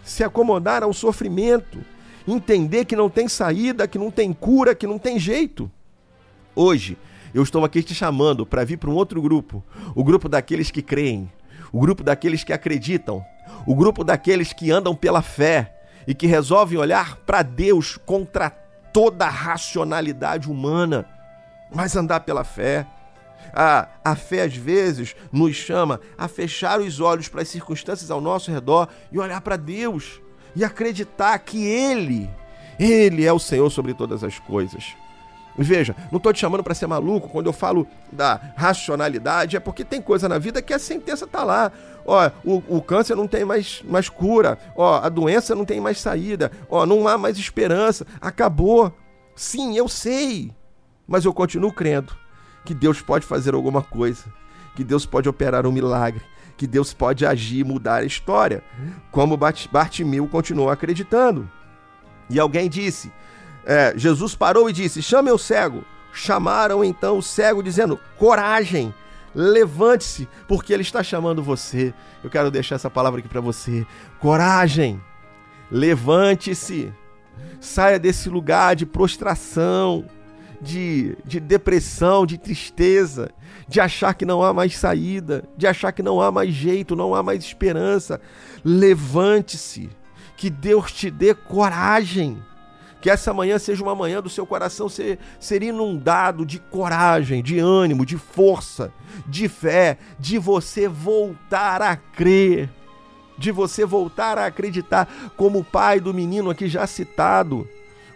se 0.03 0.24
acomodar 0.24 0.82
ao 0.82 0.92
sofrimento, 0.92 1.78
entender 2.26 2.84
que 2.84 2.97
não 2.97 3.11
tem 3.11 3.28
saída, 3.28 3.86
que 3.86 3.99
não 3.99 4.11
tem 4.11 4.32
cura, 4.32 4.74
que 4.74 4.86
não 4.86 4.99
tem 4.99 5.18
jeito. 5.18 5.70
Hoje, 6.55 6.97
eu 7.35 7.43
estou 7.43 7.64
aqui 7.64 7.83
te 7.83 7.95
chamando 7.95 8.47
para 8.47 8.64
vir 8.64 8.77
para 8.77 8.91
um 8.91 8.95
outro 8.95 9.20
grupo, 9.20 9.64
o 9.95 10.03
grupo 10.03 10.29
daqueles 10.29 10.70
que 10.70 10.83
creem, 10.83 11.31
o 11.72 11.81
grupo 11.81 12.03
daqueles 12.03 12.45
que 12.45 12.53
acreditam, 12.53 13.24
o 13.66 13.74
grupo 13.74 14.05
daqueles 14.05 14.53
que 14.53 14.70
andam 14.70 14.95
pela 14.95 15.22
fé 15.22 15.74
e 16.07 16.14
que 16.14 16.27
resolvem 16.27 16.79
olhar 16.79 17.16
para 17.18 17.43
Deus 17.43 17.97
contra 17.97 18.51
toda 18.93 19.27
a 19.27 19.31
racionalidade 19.31 20.51
humana, 20.51 21.07
mas 21.74 21.97
andar 21.97 22.20
pela 22.20 22.45
fé. 22.45 22.87
A, 23.53 23.89
a 24.05 24.16
fé, 24.16 24.43
às 24.43 24.57
vezes, 24.57 25.14
nos 25.33 25.55
chama 25.55 26.01
a 26.16 26.29
fechar 26.29 26.81
os 26.81 27.01
olhos 27.01 27.29
para 27.29 27.43
as 27.43 27.49
circunstâncias 27.49 28.11
ao 28.11 28.20
nosso 28.20 28.51
redor 28.51 28.89
e 29.11 29.18
olhar 29.18 29.41
para 29.41 29.57
Deus 29.57 30.20
e 30.55 30.64
acreditar 30.64 31.39
que 31.39 31.64
Ele, 31.64 32.31
Ele 32.79 33.24
é 33.24 33.33
o 33.33 33.39
Senhor 33.39 33.70
sobre 33.70 33.95
todas 33.95 34.24
as 34.24 34.39
coisas. 34.39 34.95
Veja, 35.59 35.97
não 36.11 36.19
estou 36.19 36.33
te 36.33 36.41
chamando 36.41 36.63
para 36.63 36.75
ser 36.75 36.87
maluco 36.87 37.29
quando 37.29 37.47
eu 37.47 37.53
falo 37.53 37.87
da 38.13 38.41
racionalidade, 38.57 39.57
é 39.57 39.61
porque 39.61 39.85
tem 39.85 40.03
coisa 40.03 40.29
na 40.29 40.39
vida 40.39 40.61
que 40.61 40.75
a 40.75 40.79
sentença 40.79 41.25
está 41.25 41.43
lá. 41.45 41.73
Ó, 42.05 42.31
o, 42.45 42.77
o, 42.77 42.83
câncer 42.83 43.17
não 43.17 43.27
tem 43.27 43.45
mais, 43.45 43.83
mais 43.85 44.09
cura, 44.09 44.59
ó, 44.77 45.01
a 45.03 45.09
doença 45.09 45.55
não 45.55 45.65
tem 45.65 45.81
mais 45.81 46.01
saída, 46.01 46.53
ó, 46.69 46.87
não 46.87 47.09
há 47.09 47.19
mais 47.19 47.37
esperança, 47.37 48.07
acabou. 48.21 48.93
Sim, 49.35 49.77
eu 49.77 49.89
sei, 49.89 50.53
mas 51.07 51.25
eu 51.25 51.33
continuo 51.33 51.73
crendo 51.73 52.15
que 52.65 52.75
Deus 52.75 53.01
pode 53.01 53.27
fazer 53.27 53.55
alguma 53.55 53.83
coisa, 53.83 54.25
que 54.75 54.85
Deus 54.85 55.05
pode 55.05 55.29
operar 55.29 55.67
um 55.67 55.73
milagre, 55.73 56.23
que 56.57 56.67
Deus 56.67 56.93
pode 56.93 57.27
agir 57.27 57.61
e 57.61 57.65
mudar 57.65 58.03
a 58.03 58.07
história, 58.07 58.63
como 59.11 59.39
Bartimeu 59.71 60.29
continuou 60.29 60.71
acreditando. 60.71 61.51
E 62.29 62.39
alguém 62.39 62.69
disse: 62.69 63.13
é, 63.67 63.93
Jesus 63.97 64.37
parou 64.37 64.71
e 64.71 64.73
disse: 64.73 65.03
Chame 65.03 65.31
o 65.33 65.37
cego. 65.37 65.85
Chamaram 66.12 66.85
então 66.85 67.19
o 67.19 67.23
cego, 67.23 67.62
dizendo: 67.62 67.99
Coragem, 68.17 68.95
levante-se, 69.35 70.29
porque 70.47 70.73
ele 70.73 70.83
está 70.83 71.03
chamando 71.03 71.43
você. 71.43 71.93
Eu 72.23 72.31
quero 72.31 72.51
deixar 72.51 72.77
essa 72.77 72.89
palavra 72.89 73.19
aqui 73.19 73.29
para 73.29 73.41
você: 73.41 73.85
Coragem, 74.21 75.03
levante-se, 75.69 76.93
saia 77.61 77.99
desse 77.99 78.29
lugar 78.29 78.77
de 78.77 78.87
prostração, 78.87 80.05
de, 80.61 81.19
de 81.25 81.41
depressão, 81.41 82.25
de 82.25 82.39
tristeza, 82.39 83.31
de 83.67 83.81
achar 83.81 84.14
que 84.14 84.25
não 84.25 84.45
há 84.45 84.55
mais 84.55 84.79
saída, 84.79 85.43
de 85.57 85.67
achar 85.67 85.91
que 85.91 86.05
não 86.05 86.21
há 86.21 86.31
mais 86.31 86.55
jeito, 86.55 86.95
não 86.95 87.17
há 87.17 87.23
mais 87.23 87.43
esperança. 87.43 88.21
Levante-se, 88.64 89.91
que 90.37 90.49
Deus 90.49 90.93
te 90.93 91.11
dê 91.11 91.35
coragem 91.35 92.41
que 93.01 93.11
essa 93.11 93.32
manhã 93.32 93.59
seja 93.59 93.82
uma 93.82 93.94
manhã 93.94 94.22
do 94.22 94.28
seu 94.28 94.47
coração 94.47 94.88
ser, 94.88 95.18
ser 95.38 95.62
inundado 95.62 96.44
de 96.44 96.59
coragem, 96.59 97.42
de 97.42 97.59
ânimo, 97.59 98.07
de 98.07 98.16
força, 98.16 98.92
de 99.26 99.49
fé, 99.49 99.99
de 100.18 100.38
você 100.38 100.88
voltar 100.88 101.82
a 101.82 101.97
crer, 101.97 102.70
de 103.38 103.53
você 103.53 103.84
voltar 103.84 104.38
a 104.38 104.47
acreditar, 104.47 105.32
como 105.36 105.61
o 105.61 105.64
pai 105.64 106.01
do 106.01 106.14
menino 106.14 106.51
aqui 106.51 106.68
já 106.68 106.86
citado. 106.86 107.68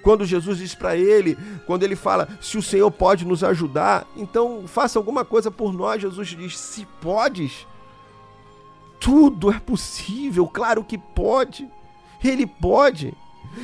Quando 0.03 0.25
Jesus 0.25 0.59
diz 0.59 0.75
para 0.75 0.97
ele, 0.97 1.37
quando 1.67 1.83
ele 1.83 1.95
fala, 1.95 2.27
se 2.41 2.57
o 2.57 2.63
Senhor 2.63 2.91
pode 2.91 3.27
nos 3.27 3.45
ajudar, 3.45 4.07
então 4.17 4.65
faça 4.67 4.99
alguma 4.99 5.27
coisa 5.27 5.51
por 5.51 5.75
nós. 5.75 6.01
Jesus 6.01 6.29
diz, 6.29 6.59
se 6.59 6.87
podes, 7.03 7.67
tudo 8.99 9.53
é 9.53 9.59
possível, 9.59 10.47
claro 10.49 10.83
que 10.83 10.97
pode. 10.97 11.69
Ele 12.25 12.47
pode. 12.47 13.15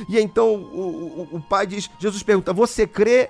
E 0.07 0.19
então 0.19 0.55
o, 0.55 1.27
o, 1.31 1.37
o 1.37 1.41
pai 1.41 1.65
diz: 1.67 1.89
Jesus 1.99 2.23
pergunta, 2.23 2.53
você 2.53 2.85
crê? 2.85 3.29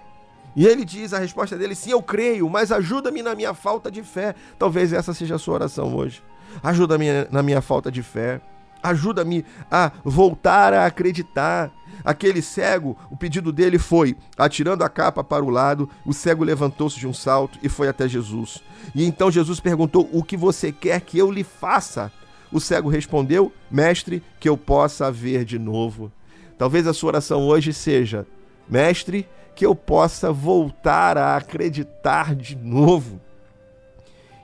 E 0.56 0.66
ele 0.66 0.84
diz 0.84 1.14
a 1.14 1.20
resposta 1.20 1.56
dele: 1.56 1.76
sim, 1.76 1.92
eu 1.92 2.02
creio, 2.02 2.50
mas 2.50 2.72
ajuda-me 2.72 3.22
na 3.22 3.36
minha 3.36 3.54
falta 3.54 3.92
de 3.92 4.02
fé. 4.02 4.34
Talvez 4.58 4.92
essa 4.92 5.14
seja 5.14 5.36
a 5.36 5.40
sua 5.40 5.54
oração 5.54 5.96
hoje. 5.96 6.24
Ajuda-me 6.64 7.08
na 7.30 7.44
minha 7.44 7.62
falta 7.62 7.92
de 7.92 8.02
fé. 8.02 8.42
Ajuda-me 8.82 9.46
a 9.70 9.92
voltar 10.04 10.74
a 10.74 10.86
acreditar. 10.86 11.72
Aquele 12.04 12.42
cego, 12.42 12.98
o 13.12 13.16
pedido 13.16 13.52
dele 13.52 13.78
foi: 13.78 14.16
atirando 14.36 14.84
a 14.84 14.90
capa 14.90 15.24
para 15.24 15.46
o 15.46 15.50
lado, 15.50 15.90
o 16.04 16.14
cego 16.14 16.44
levantou-se 16.44 17.00
de 17.00 17.08
um 17.08 17.14
salto 17.14 17.60
e 17.62 17.70
foi 17.70 17.88
até 17.88 18.08
Jesus. 18.08 18.64
E 18.96 19.06
então 19.06 19.30
Jesus 19.30 19.60
perguntou: 19.60 20.10
O 20.12 20.24
que 20.24 20.36
você 20.36 20.72
quer 20.72 21.02
que 21.02 21.20
eu 21.20 21.32
lhe 21.32 21.44
faça? 21.44 22.12
O 22.52 22.60
cego 22.60 22.90
respondeu: 22.90 23.54
Mestre, 23.70 24.24
que 24.40 24.50
eu 24.50 24.58
possa 24.58 25.12
ver 25.12 25.46
de 25.46 25.60
novo. 25.60 26.12
Talvez 26.58 26.88
a 26.88 26.94
sua 26.94 27.10
oração 27.10 27.48
hoje 27.48 27.72
seja: 27.72 28.26
Mestre, 28.68 29.28
que 29.56 29.66
eu 29.66 29.76
possa 29.76 30.32
voltar 30.32 31.18
a 31.18 31.38
acreditar 31.38 32.36
de 32.36 32.56
novo. 32.56 33.22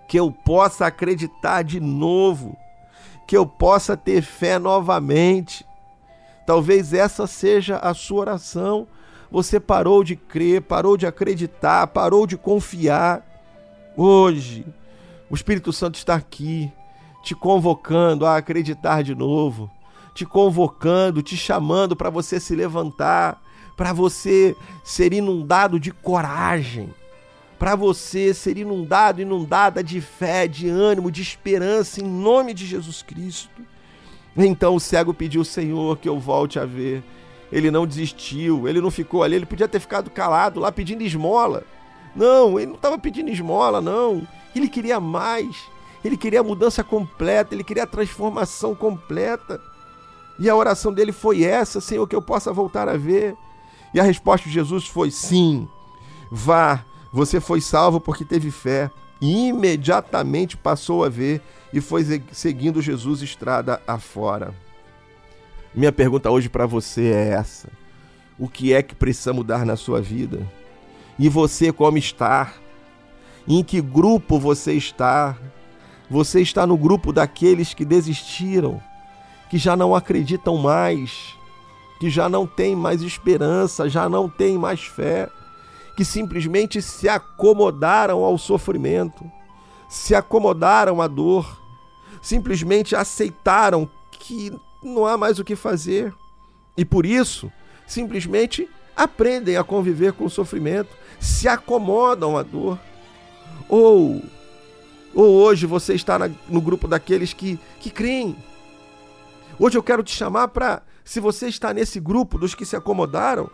Que 0.07 0.19
eu 0.19 0.31
possa 0.31 0.85
acreditar 0.85 1.63
de 1.63 1.79
novo. 1.79 2.55
Que 3.27 3.35
eu 3.35 3.45
possa 3.45 3.97
ter 3.97 4.21
fé 4.21 4.59
novamente. 4.59 5.65
Talvez 6.45 6.93
essa 6.93 7.25
seja 7.25 7.77
a 7.77 7.93
sua 7.93 8.21
oração. 8.21 8.87
Você 9.31 9.59
parou 9.59 10.03
de 10.03 10.15
crer, 10.15 10.61
parou 10.61 10.95
de 10.95 11.07
acreditar, 11.07 11.87
parou 11.87 12.27
de 12.27 12.37
confiar. 12.37 13.25
Hoje, 13.97 14.65
o 15.29 15.33
Espírito 15.33 15.73
Santo 15.73 15.95
está 15.95 16.13
aqui, 16.15 16.71
te 17.23 17.33
convocando 17.33 18.25
a 18.25 18.37
acreditar 18.37 19.01
de 19.01 19.15
novo 19.15 19.71
te 20.13 20.25
convocando, 20.25 21.21
te 21.21 21.35
chamando 21.35 21.95
para 21.95 22.09
você 22.09 22.39
se 22.39 22.55
levantar, 22.55 23.41
para 23.75 23.91
você 23.91 24.55
ser 24.83 25.13
inundado 25.13 25.79
de 25.79 25.91
coragem, 25.91 26.93
para 27.57 27.75
você 27.75 28.33
ser 28.33 28.57
inundado, 28.57 29.21
inundada 29.21 29.83
de 29.83 29.99
fé, 30.01 30.47
de 30.47 30.69
ânimo, 30.69 31.09
de 31.09 31.21
esperança 31.21 32.01
em 32.01 32.07
nome 32.07 32.53
de 32.53 32.65
Jesus 32.65 33.01
Cristo. 33.01 33.61
Então 34.35 34.75
o 34.75 34.79
cego 34.79 35.13
pediu 35.13 35.41
ao 35.41 35.45
Senhor 35.45 35.97
que 35.97 36.09
eu 36.09 36.19
volte 36.19 36.59
a 36.59 36.65
ver. 36.65 37.03
Ele 37.51 37.69
não 37.69 37.85
desistiu, 37.85 38.67
ele 38.67 38.81
não 38.81 38.89
ficou 38.89 39.23
ali, 39.23 39.35
ele 39.35 39.45
podia 39.45 39.67
ter 39.67 39.79
ficado 39.79 40.09
calado 40.09 40.59
lá 40.59 40.71
pedindo 40.71 41.03
esmola. 41.03 41.63
Não, 42.15 42.59
ele 42.59 42.67
não 42.67 42.75
estava 42.75 42.97
pedindo 42.97 43.29
esmola, 43.29 43.79
não. 43.79 44.27
Ele 44.55 44.67
queria 44.67 44.99
mais. 44.99 45.55
Ele 46.03 46.17
queria 46.17 46.41
a 46.41 46.43
mudança 46.43 46.83
completa, 46.83 47.53
ele 47.53 47.63
queria 47.63 47.83
a 47.83 47.87
transformação 47.87 48.75
completa. 48.75 49.61
E 50.39 50.49
a 50.49 50.55
oração 50.55 50.93
dele 50.93 51.11
foi 51.11 51.43
essa: 51.43 51.79
Senhor, 51.79 52.07
que 52.07 52.15
eu 52.15 52.21
possa 52.21 52.51
voltar 52.51 52.87
a 52.89 52.97
ver. 52.97 53.35
E 53.93 53.99
a 53.99 54.03
resposta 54.03 54.47
de 54.47 54.53
Jesus 54.53 54.87
foi: 54.87 55.11
sim, 55.11 55.67
vá, 56.31 56.83
você 57.11 57.39
foi 57.39 57.61
salvo 57.61 57.99
porque 57.99 58.25
teve 58.25 58.49
fé. 58.51 58.89
e 59.21 59.47
imediatamente 59.47 60.57
passou 60.57 61.03
a 61.03 61.09
ver 61.09 61.41
e 61.71 61.79
foi 61.79 62.03
seguindo 62.31 62.81
Jesus 62.81 63.21
estrada 63.21 63.81
afora. 63.87 64.53
Minha 65.73 65.91
pergunta 65.91 66.29
hoje 66.29 66.49
para 66.49 66.65
você 66.65 67.05
é 67.05 67.29
essa: 67.29 67.69
o 68.37 68.47
que 68.47 68.73
é 68.73 68.83
que 68.83 68.95
precisa 68.95 69.33
mudar 69.33 69.65
na 69.65 69.75
sua 69.75 70.01
vida? 70.01 70.45
E 71.17 71.29
você 71.29 71.71
como 71.71 71.97
está? 71.97 72.53
Em 73.47 73.63
que 73.63 73.81
grupo 73.81 74.39
você 74.39 74.73
está? 74.73 75.37
Você 76.09 76.41
está 76.41 76.65
no 76.65 76.77
grupo 76.77 77.11
daqueles 77.11 77.73
que 77.73 77.85
desistiram, 77.85 78.81
que 79.53 79.59
já 79.59 79.75
não 79.75 79.93
acreditam 79.93 80.57
mais, 80.57 81.37
que 81.99 82.09
já 82.09 82.27
não 82.27 82.47
têm 82.47 82.75
mais 82.75 83.03
esperança, 83.03 83.87
já 83.87 84.09
não 84.09 84.27
têm 84.27 84.57
mais 84.57 84.81
fé, 84.81 85.29
que 85.95 86.03
simplesmente 86.03 86.81
se 86.81 87.07
acomodaram 87.07 88.23
ao 88.23 88.35
sofrimento, 88.35 89.23
se 89.87 90.15
acomodaram 90.15 90.99
à 90.99 91.07
dor, 91.07 91.61
simplesmente 92.19 92.95
aceitaram 92.95 93.87
que 94.09 94.51
não 94.81 95.05
há 95.05 95.15
mais 95.17 95.37
o 95.37 95.43
que 95.43 95.55
fazer 95.55 96.11
e 96.75 96.83
por 96.83 97.05
isso 97.05 97.51
simplesmente 97.85 98.67
aprendem 98.95 99.55
a 99.55 99.63
conviver 99.63 100.13
com 100.13 100.25
o 100.25 100.31
sofrimento, 100.31 100.89
se 101.19 101.47
acomodam 101.47 102.35
à 102.35 102.41
dor. 102.41 102.79
Ou, 103.69 104.19
ou 105.13 105.25
hoje 105.43 105.67
você 105.67 105.93
está 105.93 106.17
na- 106.17 106.31
no 106.49 106.59
grupo 106.59 106.87
daqueles 106.87 107.33
que, 107.33 107.59
que 107.79 107.91
creem. 107.91 108.35
Hoje 109.59 109.77
eu 109.77 109.83
quero 109.83 110.03
te 110.03 110.15
chamar 110.15 110.47
para, 110.47 110.81
se 111.03 111.19
você 111.19 111.47
está 111.47 111.73
nesse 111.73 111.99
grupo 111.99 112.37
dos 112.37 112.55
que 112.55 112.65
se 112.65 112.75
acomodaram, 112.75 113.49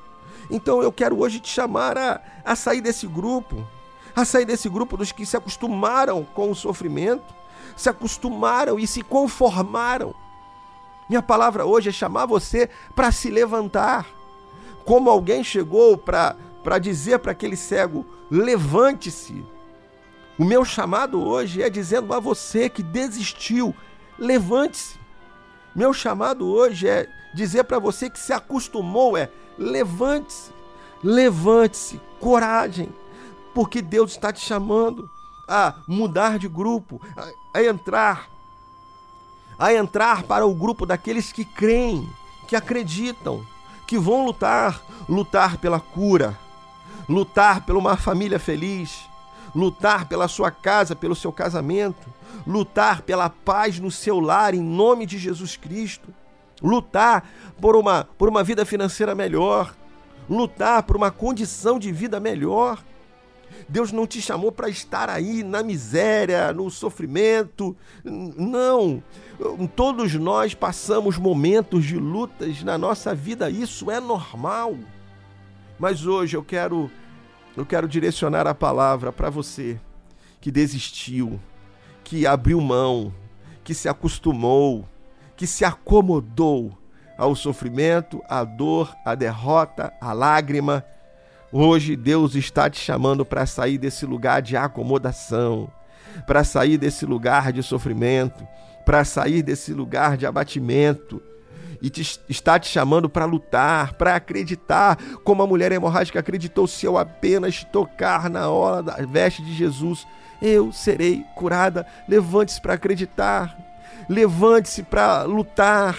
então 0.49 0.81
eu 0.81 0.91
quero 0.91 1.19
hoje 1.19 1.39
te 1.39 1.49
chamar 1.49 1.97
a, 1.97 2.21
a 2.45 2.55
sair 2.55 2.79
desse 2.79 3.05
grupo, 3.05 3.67
a 4.15 4.23
sair 4.23 4.45
desse 4.45 4.69
grupo 4.69 4.95
dos 4.95 5.11
que 5.11 5.25
se 5.25 5.35
acostumaram 5.35 6.23
com 6.23 6.49
o 6.49 6.55
sofrimento, 6.55 7.33
se 7.75 7.89
acostumaram 7.89 8.79
e 8.79 8.87
se 8.87 9.01
conformaram. 9.01 10.15
Minha 11.09 11.21
palavra 11.21 11.65
hoje 11.65 11.89
é 11.89 11.91
chamar 11.91 12.25
você 12.25 12.69
para 12.95 13.11
se 13.11 13.29
levantar. 13.29 14.07
Como 14.85 15.09
alguém 15.09 15.43
chegou 15.43 15.97
para 15.97 16.35
dizer 16.81 17.19
para 17.19 17.31
aquele 17.31 17.57
cego: 17.57 18.05
levante-se. 18.29 19.43
O 20.37 20.45
meu 20.45 20.63
chamado 20.63 21.21
hoje 21.21 21.61
é 21.61 21.69
dizendo 21.69 22.13
a 22.13 22.19
você 22.19 22.69
que 22.69 22.83
desistiu: 22.83 23.75
levante-se. 24.17 24.98
Meu 25.75 25.93
chamado 25.93 26.47
hoje 26.47 26.87
é 26.87 27.07
dizer 27.33 27.63
para 27.63 27.79
você 27.79 28.09
que 28.09 28.19
se 28.19 28.33
acostumou: 28.33 29.17
é 29.17 29.29
levante-se. 29.57 30.51
Levante-se, 31.01 32.01
coragem, 32.19 32.89
porque 33.53 33.81
Deus 33.81 34.11
está 34.11 34.33
te 34.33 34.41
chamando 34.41 35.09
a 35.47 35.75
mudar 35.87 36.37
de 36.37 36.49
grupo, 36.49 37.01
a, 37.15 37.59
a 37.59 37.63
entrar 37.63 38.27
a 39.59 39.73
entrar 39.73 40.23
para 40.23 40.45
o 40.45 40.55
grupo 40.55 40.85
daqueles 40.85 41.33
que 41.33 41.43
creem, 41.43 42.09
que 42.47 42.55
acreditam, 42.55 43.45
que 43.85 43.99
vão 43.99 44.25
lutar, 44.25 44.81
lutar 45.07 45.57
pela 45.57 45.81
cura, 45.81 46.39
lutar 47.09 47.65
por 47.65 47.75
uma 47.75 47.97
família 47.97 48.39
feliz, 48.39 49.09
lutar 49.53 50.07
pela 50.07 50.29
sua 50.29 50.49
casa, 50.49 50.95
pelo 50.95 51.13
seu 51.13 51.33
casamento, 51.33 52.07
lutar 52.45 53.01
pela 53.01 53.29
paz 53.29 53.79
no 53.79 53.91
seu 53.91 54.19
lar 54.19 54.53
em 54.53 54.61
nome 54.61 55.05
de 55.05 55.17
Jesus 55.17 55.55
Cristo, 55.55 56.13
lutar 56.61 57.29
por 57.59 57.75
uma, 57.75 58.07
por 58.17 58.29
uma 58.29 58.43
vida 58.43 58.65
financeira 58.65 59.15
melhor, 59.15 59.75
lutar 60.29 60.83
por 60.83 60.95
uma 60.95 61.11
condição 61.11 61.79
de 61.79 61.91
vida 61.91 62.19
melhor. 62.19 62.83
Deus 63.67 63.91
não 63.91 64.07
te 64.07 64.21
chamou 64.21 64.51
para 64.51 64.69
estar 64.69 65.09
aí 65.09 65.43
na 65.43 65.61
miséria, 65.63 66.53
no 66.53 66.69
sofrimento. 66.69 67.75
Não. 68.03 69.03
Todos 69.75 70.13
nós 70.15 70.53
passamos 70.53 71.17
momentos 71.17 71.83
de 71.83 71.97
lutas 71.97 72.63
na 72.63 72.77
nossa 72.77 73.13
vida, 73.13 73.49
isso 73.49 73.91
é 73.91 73.99
normal. 73.99 74.77
Mas 75.79 76.05
hoje 76.05 76.35
eu 76.35 76.43
quero 76.43 76.89
eu 77.57 77.65
quero 77.65 77.87
direcionar 77.87 78.47
a 78.47 78.55
palavra 78.55 79.11
para 79.11 79.29
você 79.29 79.79
que 80.39 80.51
desistiu, 80.51 81.39
que 82.09 82.25
abriu 82.25 82.59
mão, 82.59 83.13
que 83.63 83.71
se 83.71 83.87
acostumou, 83.87 84.83
que 85.37 85.45
se 85.45 85.63
acomodou 85.63 86.75
ao 87.15 87.35
sofrimento, 87.35 88.19
à 88.27 88.43
dor, 88.43 88.95
à 89.05 89.13
derrota, 89.13 89.93
à 90.01 90.11
lágrima. 90.11 90.83
Hoje 91.51 91.95
Deus 91.95 92.33
está 92.33 92.67
te 92.67 92.79
chamando 92.79 93.23
para 93.23 93.45
sair 93.45 93.77
desse 93.77 94.07
lugar 94.07 94.41
de 94.41 94.57
acomodação, 94.57 95.71
para 96.25 96.43
sair 96.43 96.79
desse 96.79 97.05
lugar 97.05 97.53
de 97.53 97.61
sofrimento, 97.61 98.43
para 98.83 99.05
sair 99.05 99.43
desse 99.43 99.71
lugar 99.71 100.17
de 100.17 100.25
abatimento. 100.25 101.21
E 101.81 101.89
te- 101.89 102.19
está 102.27 102.59
te 102.59 102.67
chamando 102.67 103.09
para 103.09 103.23
lutar, 103.25 103.93
para 103.93 104.15
acreditar, 104.15 104.97
como 105.23 105.41
a 105.41 105.47
mulher 105.47 105.71
hemorrágica 105.71 106.19
acreditou: 106.19 106.67
se 106.67 106.85
eu 106.85 106.97
apenas 106.97 107.63
tocar 107.63 108.29
na 108.29 108.49
hora 108.49 108.83
da 108.83 108.95
veste 108.97 109.41
de 109.41 109.53
Jesus, 109.53 110.05
eu 110.41 110.73
serei 110.73 111.23
curada. 111.35 111.87
Levante-se 112.07 112.61
para 112.61 112.73
acreditar, 112.73 113.57
levante-se 114.09 114.83
para 114.83 115.23
lutar, 115.23 115.97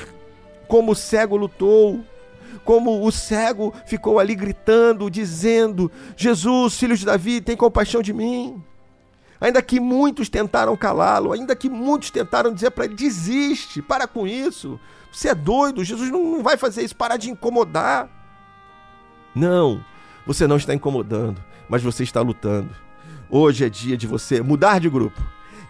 como 0.69 0.93
o 0.93 0.95
cego 0.95 1.37
lutou, 1.37 2.05
como 2.63 3.05
o 3.05 3.11
cego 3.11 3.73
ficou 3.87 4.19
ali 4.19 4.35
gritando, 4.35 5.11
dizendo: 5.11 5.91
Jesus, 6.15 6.79
filho 6.79 6.97
de 6.97 7.07
Davi, 7.07 7.41
tem 7.41 7.57
compaixão 7.57 8.03
de 8.03 8.13
mim. 8.13 8.63
Ainda 9.41 9.63
que 9.63 9.81
muitos 9.81 10.29
tentaram 10.29 10.77
calá-lo, 10.77 11.33
ainda 11.33 11.57
que 11.57 11.71
muitos 11.71 12.11
tentaram 12.11 12.53
dizer 12.53 12.71
para 12.71 12.85
ele: 12.85 12.95
desiste, 12.95 13.81
para 13.81 14.07
com 14.07 14.27
isso. 14.27 14.79
Você 15.13 15.29
é 15.29 15.35
doido, 15.35 15.85
Jesus 15.85 16.11
não, 16.11 16.43
vai 16.43 16.57
fazer 16.57 16.83
isso, 16.83 16.97
para 16.97 17.17
de 17.17 17.31
incomodar. 17.31 18.09
Não, 19.35 19.85
você 20.27 20.47
não 20.47 20.57
está 20.57 20.75
incomodando, 20.75 21.43
mas 21.69 21.83
você 21.83 22.03
está 22.03 22.21
lutando. 22.21 22.71
Hoje 23.29 23.65
é 23.65 23.69
dia 23.69 23.97
de 23.97 24.07
você 24.07 24.43
mudar 24.43 24.81
de 24.81 24.89
grupo 24.89 25.21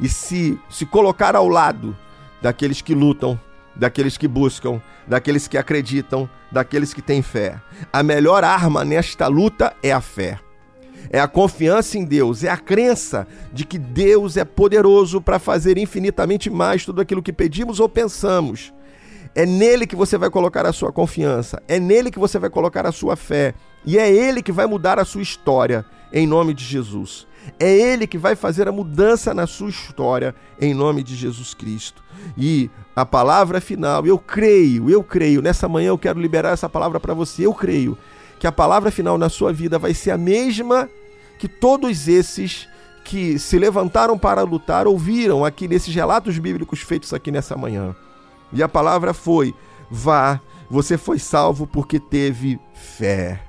e 0.00 0.08
se, 0.08 0.58
se 0.68 0.86
colocar 0.86 1.36
ao 1.36 1.48
lado 1.48 1.96
daqueles 2.40 2.80
que 2.80 2.94
lutam, 2.94 3.38
daqueles 3.76 4.16
que 4.16 4.26
buscam, 4.26 4.80
daqueles 5.06 5.46
que 5.46 5.58
acreditam, 5.58 6.28
daqueles 6.50 6.94
que 6.94 7.02
têm 7.02 7.22
fé. 7.22 7.60
A 7.92 8.02
melhor 8.02 8.44
arma 8.44 8.84
nesta 8.84 9.26
luta 9.26 9.74
é 9.82 9.92
a 9.92 10.00
fé. 10.00 10.40
É 11.10 11.18
a 11.20 11.26
confiança 11.26 11.98
em 11.98 12.04
Deus, 12.04 12.44
é 12.44 12.50
a 12.50 12.56
crença 12.56 13.26
de 13.52 13.64
que 13.64 13.78
Deus 13.78 14.36
é 14.36 14.44
poderoso 14.44 15.20
para 15.20 15.38
fazer 15.38 15.76
infinitamente 15.76 16.48
mais 16.48 16.84
tudo 16.84 17.00
aquilo 17.00 17.22
que 17.22 17.32
pedimos 17.32 17.80
ou 17.80 17.88
pensamos. 17.88 18.72
É 19.34 19.46
nele 19.46 19.86
que 19.86 19.94
você 19.94 20.18
vai 20.18 20.28
colocar 20.30 20.66
a 20.66 20.72
sua 20.72 20.92
confiança, 20.92 21.62
é 21.68 21.78
nele 21.78 22.10
que 22.10 22.18
você 22.18 22.38
vai 22.38 22.50
colocar 22.50 22.84
a 22.84 22.92
sua 22.92 23.14
fé, 23.14 23.54
e 23.84 23.96
é 23.96 24.10
ele 24.10 24.42
que 24.42 24.52
vai 24.52 24.66
mudar 24.66 24.98
a 24.98 25.04
sua 25.04 25.22
história, 25.22 25.84
em 26.12 26.26
nome 26.26 26.52
de 26.52 26.64
Jesus. 26.64 27.26
É 27.58 27.70
ele 27.70 28.06
que 28.06 28.18
vai 28.18 28.34
fazer 28.34 28.68
a 28.68 28.72
mudança 28.72 29.32
na 29.32 29.46
sua 29.46 29.70
história, 29.70 30.34
em 30.60 30.74
nome 30.74 31.02
de 31.02 31.14
Jesus 31.14 31.54
Cristo. 31.54 32.02
E 32.36 32.68
a 32.94 33.06
palavra 33.06 33.60
final, 33.60 34.06
eu 34.06 34.18
creio, 34.18 34.90
eu 34.90 35.02
creio, 35.02 35.40
nessa 35.40 35.68
manhã 35.68 35.88
eu 35.88 35.98
quero 35.98 36.20
liberar 36.20 36.50
essa 36.50 36.68
palavra 36.68 36.98
para 37.00 37.14
você, 37.14 37.46
eu 37.46 37.54
creio 37.54 37.96
que 38.38 38.46
a 38.46 38.52
palavra 38.52 38.90
final 38.90 39.16
na 39.16 39.28
sua 39.28 39.52
vida 39.52 39.78
vai 39.78 39.94
ser 39.94 40.10
a 40.10 40.18
mesma 40.18 40.88
que 41.38 41.46
todos 41.46 42.08
esses 42.08 42.68
que 43.04 43.38
se 43.38 43.58
levantaram 43.58 44.18
para 44.18 44.42
lutar 44.42 44.86
ouviram 44.86 45.44
aqui 45.44 45.66
nesses 45.68 45.94
relatos 45.94 46.38
bíblicos 46.38 46.80
feitos 46.80 47.12
aqui 47.12 47.30
nessa 47.30 47.56
manhã. 47.56 47.94
E 48.52 48.62
a 48.62 48.68
palavra 48.68 49.12
foi: 49.12 49.54
vá, 49.90 50.40
você 50.70 50.96
foi 50.96 51.18
salvo 51.18 51.66
porque 51.66 51.98
teve 51.98 52.58
fé. 52.72 53.40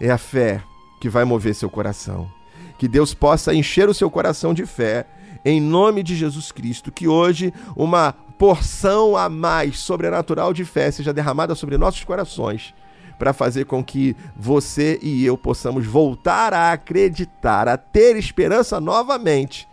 É 0.00 0.10
a 0.10 0.18
fé 0.18 0.62
que 1.00 1.08
vai 1.08 1.24
mover 1.24 1.54
seu 1.54 1.70
coração. 1.70 2.30
Que 2.78 2.86
Deus 2.86 3.14
possa 3.14 3.54
encher 3.54 3.88
o 3.88 3.94
seu 3.94 4.10
coração 4.10 4.52
de 4.52 4.66
fé, 4.66 5.06
em 5.44 5.60
nome 5.60 6.02
de 6.02 6.14
Jesus 6.14 6.52
Cristo. 6.52 6.92
Que 6.92 7.08
hoje 7.08 7.52
uma 7.74 8.12
porção 8.38 9.16
a 9.16 9.28
mais 9.28 9.78
sobrenatural 9.78 10.52
de 10.52 10.64
fé 10.64 10.90
seja 10.90 11.12
derramada 11.12 11.54
sobre 11.54 11.78
nossos 11.78 12.04
corações, 12.04 12.74
para 13.18 13.32
fazer 13.32 13.64
com 13.64 13.82
que 13.82 14.14
você 14.36 14.98
e 15.00 15.24
eu 15.24 15.38
possamos 15.38 15.86
voltar 15.86 16.52
a 16.52 16.72
acreditar, 16.72 17.66
a 17.66 17.78
ter 17.78 18.14
esperança 18.16 18.78
novamente 18.78 19.66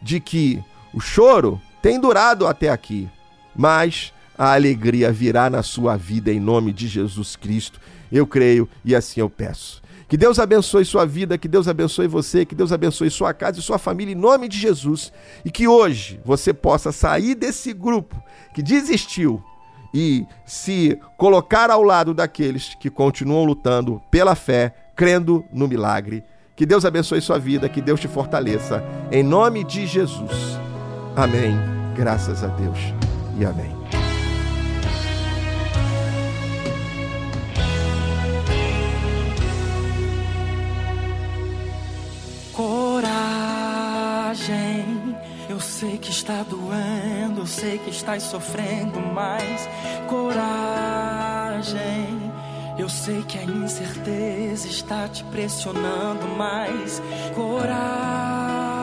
de 0.00 0.20
que 0.20 0.62
o 0.94 1.00
choro 1.00 1.60
tem 1.82 2.00
durado 2.00 2.46
até 2.46 2.70
aqui, 2.70 3.08
mas 3.58 4.12
a 4.38 4.54
alegria 4.54 5.10
virá 5.10 5.50
na 5.50 5.64
sua 5.64 5.96
vida 5.96 6.32
em 6.32 6.38
nome 6.38 6.72
de 6.72 6.86
Jesus 6.86 7.34
Cristo. 7.34 7.80
Eu 8.10 8.24
creio 8.24 8.68
e 8.84 8.94
assim 8.94 9.20
eu 9.20 9.28
peço. 9.28 9.82
Que 10.08 10.16
Deus 10.16 10.38
abençoe 10.38 10.84
sua 10.84 11.04
vida, 11.04 11.36
que 11.36 11.48
Deus 11.48 11.66
abençoe 11.66 12.06
você, 12.06 12.46
que 12.46 12.54
Deus 12.54 12.72
abençoe 12.72 13.10
sua 13.10 13.34
casa 13.34 13.58
e 13.58 13.62
sua 13.62 13.76
família 13.76 14.12
em 14.12 14.14
nome 14.14 14.48
de 14.48 14.56
Jesus. 14.56 15.12
E 15.44 15.50
que 15.50 15.66
hoje 15.66 16.20
você 16.24 16.54
possa 16.54 16.92
sair 16.92 17.34
desse 17.34 17.74
grupo 17.74 18.16
que 18.54 18.62
desistiu 18.62 19.42
e 19.92 20.24
se 20.46 20.96
colocar 21.18 21.68
ao 21.68 21.82
lado 21.82 22.14
daqueles 22.14 22.74
que 22.80 22.88
continuam 22.88 23.44
lutando 23.44 24.00
pela 24.08 24.36
fé, 24.36 24.72
crendo 24.94 25.44
no 25.52 25.66
milagre. 25.66 26.22
Que 26.54 26.64
Deus 26.64 26.84
abençoe 26.84 27.20
sua 27.20 27.38
vida, 27.38 27.68
que 27.68 27.82
Deus 27.82 28.00
te 28.00 28.08
fortaleça. 28.08 28.82
Em 29.10 29.22
nome 29.22 29.64
de 29.64 29.86
Jesus. 29.86 30.58
Amém. 31.16 31.56
Graças 31.94 32.44
a 32.44 32.46
Deus 32.46 33.07
e 33.38 33.44
amém. 33.44 33.74
Coragem, 42.52 43.16
eu 45.48 45.60
sei 45.60 45.96
que 45.98 46.10
está 46.10 46.42
doendo, 46.42 47.46
sei 47.46 47.78
que 47.78 47.90
estás 47.90 48.24
sofrendo, 48.24 48.98
mas 49.14 49.68
coragem. 50.08 51.78
Eu 52.76 52.88
sei 52.88 53.22
que 53.22 53.38
a 53.38 53.44
incerteza 53.44 54.66
está 54.66 55.06
te 55.08 55.22
pressionando, 55.24 56.26
mas 56.36 57.00
coragem. 57.34 58.77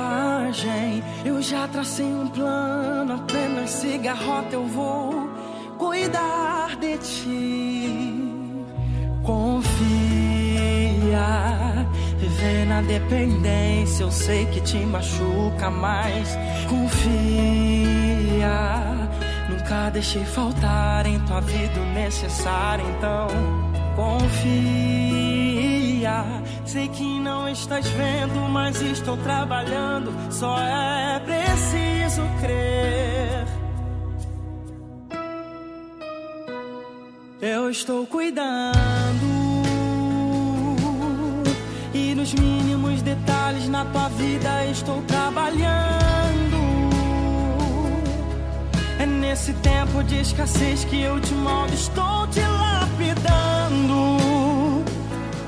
Eu 1.26 1.42
já 1.42 1.68
tracei 1.68 2.06
um 2.06 2.28
plano, 2.28 3.16
apenas 3.16 3.70
cigarrota 3.72 4.56
eu 4.56 4.66
vou 4.66 5.30
cuidar 5.78 6.78
de 6.78 6.98
ti. 6.98 8.32
Confia, 9.22 9.76
viver 12.18 12.66
na 12.68 12.82
dependência. 12.82 14.04
Eu 14.04 14.12
sei 14.12 14.46
que 14.46 14.62
te 14.62 14.78
machuca, 14.78 15.70
mas 15.70 16.38
confia. 16.70 18.06
Nunca 19.50 19.90
deixei 19.90 20.24
faltar 20.24 21.06
em 21.06 21.20
tua 21.20 21.42
vida 21.42 21.82
o 21.82 21.86
necessário, 21.94 22.86
então 22.98 23.28
confia. 23.96 25.25
Sei 26.66 26.88
que 26.90 27.20
não 27.20 27.50
estás 27.50 27.88
vendo, 27.88 28.48
mas 28.50 28.80
estou 28.82 29.18
trabalhando. 29.18 30.14
Só 30.30 30.56
é 30.60 31.20
preciso 31.20 32.22
crer. 32.40 33.46
Eu 37.42 37.70
estou 37.70 38.06
cuidando 38.06 39.26
e 41.94 42.14
nos 42.14 42.34
mínimos 42.34 43.02
detalhes 43.02 43.68
na 43.68 43.86
tua 43.86 44.10
vida 44.10 44.66
estou 44.66 45.02
trabalhando. 45.04 45.66
É 49.00 49.06
nesse 49.06 49.54
tempo 49.54 50.04
de 50.04 50.22
escassez 50.22 50.86
que 50.86 51.02
eu 51.02 51.20
te 51.20 51.34
moldo, 51.34 51.74
estou 51.74 52.28
te 52.28 52.42
lapidando. 52.42 54.15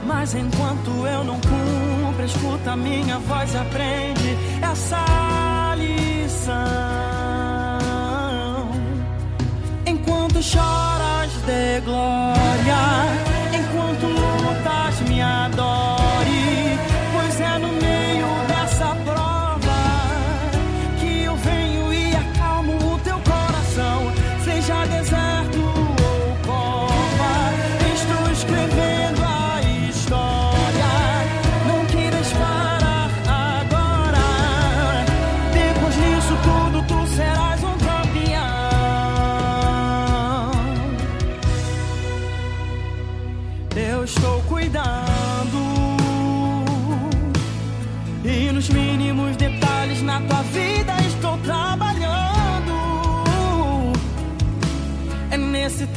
Mas 0.08 0.34
enquanto 0.34 0.89
eu 1.05 1.24
não 1.26 1.36
cumpro, 1.36 2.26
escuta 2.26 2.78
minha 2.78 3.20
voz 3.20 3.53
e 3.53 3.58
aprende 3.58 4.38
essa 4.62 5.76
lição. 5.76 6.55
Enquanto 9.86 10.41
choras 10.41 11.32
de 11.45 11.82
glória, 11.82 12.82
enquanto 13.53 14.05
lutas 14.08 15.01
me 15.10 15.22
adore, 15.22 15.97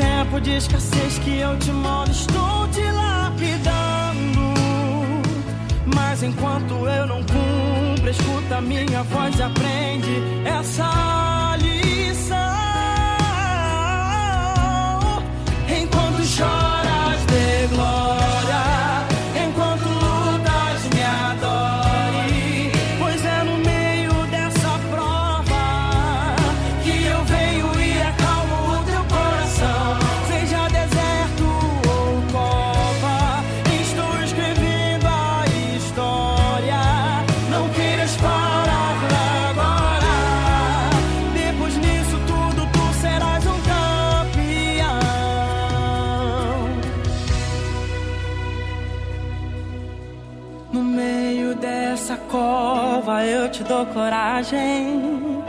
tempo 0.01 0.41
de 0.41 0.57
escassez 0.57 1.19
que 1.19 1.39
eu 1.39 1.57
te 1.59 1.71
moldo, 1.71 2.11
estou 2.11 2.69
te 2.69 2.83
lapidando. 2.91 4.55
Mas 5.95 6.23
enquanto 6.23 6.75
eu 6.89 7.07
não 7.07 7.21
cumpro, 7.23 8.11
escuta 8.11 8.61
minha 8.63 9.03
voz 9.05 9.39
e 9.39 9.43
aprende 9.43 10.15
essa 10.45 11.30
No 50.73 50.83
meio 50.83 51.55
dessa 51.57 52.17
cova 52.17 53.25
eu 53.25 53.51
te 53.51 53.65
dou 53.65 53.85
coragem. 53.87 55.43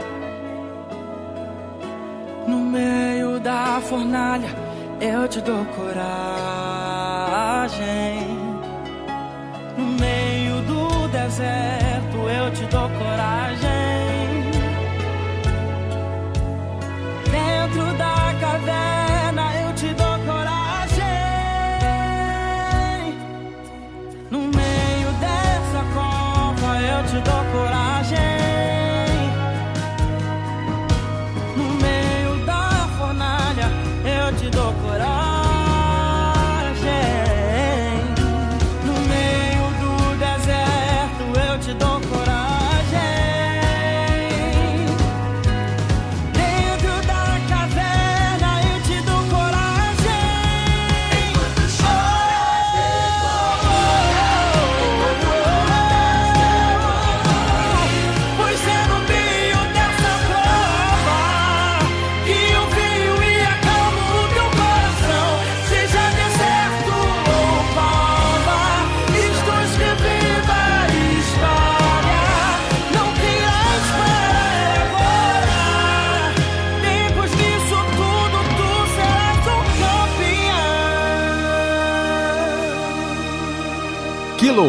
No 2.46 2.58
meio 2.58 3.38
da 3.38 3.80
fornalha 3.82 4.48
eu 5.00 5.28
te 5.28 5.40
dou 5.40 5.64
coragem. 5.76 5.96
No 9.78 9.84
meio 9.84 10.60
do 10.62 11.08
deserto 11.08 11.81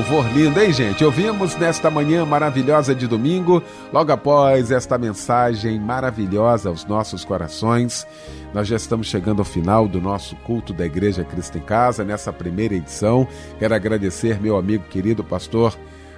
louvor 0.04 0.26
lindo, 0.34 0.60
hein, 0.60 0.74
gente? 0.74 1.06
Ouvimos 1.06 1.56
nesta 1.56 1.90
manhã 1.90 2.26
maravilhosa 2.26 2.94
de 2.94 3.08
domingo, 3.08 3.64
logo 3.92 4.12
após 4.12 4.70
esta 4.70 4.98
mensagem 4.98 5.80
maravilhosa 5.80 6.68
aos 6.68 6.84
nossos 6.84 7.24
corações. 7.24 8.06
Nós 8.54 8.68
já 8.68 8.76
estamos 8.76 9.08
chegando 9.08 9.40
ao 9.40 9.46
final 9.46 9.88
do 9.88 10.02
nosso 10.02 10.36
culto 10.38 10.74
da 10.74 10.86
Igreja 10.86 11.24
Cristo 11.24 11.58
em 11.58 11.62
Casa, 11.62 12.04
nessa 12.04 12.34
primeira 12.34 12.76
edição. 12.76 13.26
Quero 13.58 13.74
agradecer 13.74 14.42
meu 14.42 14.58
amigo 14.58 14.84
querido 14.90 15.24
pastor 15.24 15.74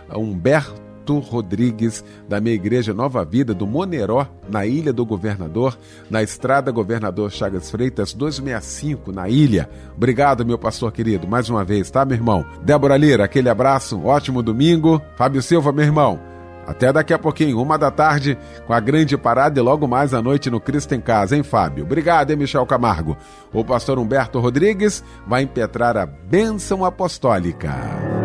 Humberto 0.09 0.84
Rodrigues, 1.13 2.03
da 2.27 2.41
minha 2.41 2.55
igreja 2.55 2.93
Nova 2.93 3.23
Vida, 3.23 3.53
do 3.53 3.65
Moneró, 3.65 4.27
na 4.49 4.65
Ilha 4.65 4.91
do 4.91 5.05
Governador, 5.05 5.77
na 6.09 6.21
estrada 6.21 6.71
Governador 6.71 7.31
Chagas 7.31 7.71
Freitas 7.71 8.13
265, 8.13 9.11
na 9.11 9.29
ilha. 9.29 9.69
Obrigado, 9.95 10.45
meu 10.45 10.57
pastor 10.57 10.91
querido, 10.91 11.27
mais 11.27 11.49
uma 11.49 11.63
vez, 11.63 11.89
tá, 11.89 12.05
meu 12.05 12.17
irmão? 12.17 12.45
Débora 12.63 12.97
Lira, 12.97 13.25
aquele 13.25 13.49
abraço, 13.49 14.03
ótimo 14.03 14.41
domingo. 14.41 15.01
Fábio 15.15 15.41
Silva, 15.41 15.71
meu 15.71 15.85
irmão. 15.85 16.19
Até 16.65 16.91
daqui 16.91 17.13
a 17.13 17.19
pouquinho, 17.19 17.61
uma 17.61 17.77
da 17.77 17.91
tarde, 17.91 18.37
com 18.65 18.73
a 18.73 18.79
grande 18.79 19.15
parada 19.17 19.59
e 19.59 19.61
logo 19.61 19.87
mais 19.87 20.13
à 20.13 20.21
noite 20.21 20.49
no 20.49 20.59
Cristo 20.59 20.95
em 20.95 21.01
Casa, 21.01 21.35
hein, 21.35 21.43
Fábio? 21.43 21.83
Obrigado, 21.83 22.31
hein, 22.31 22.37
Michel 22.37 22.65
Camargo. 22.65 23.15
O 23.53 23.63
pastor 23.63 23.99
Humberto 23.99 24.39
Rodrigues 24.39 25.03
vai 25.27 25.43
impetrar 25.43 25.95
a 25.95 26.05
bênção 26.05 26.83
apostólica. 26.83 28.24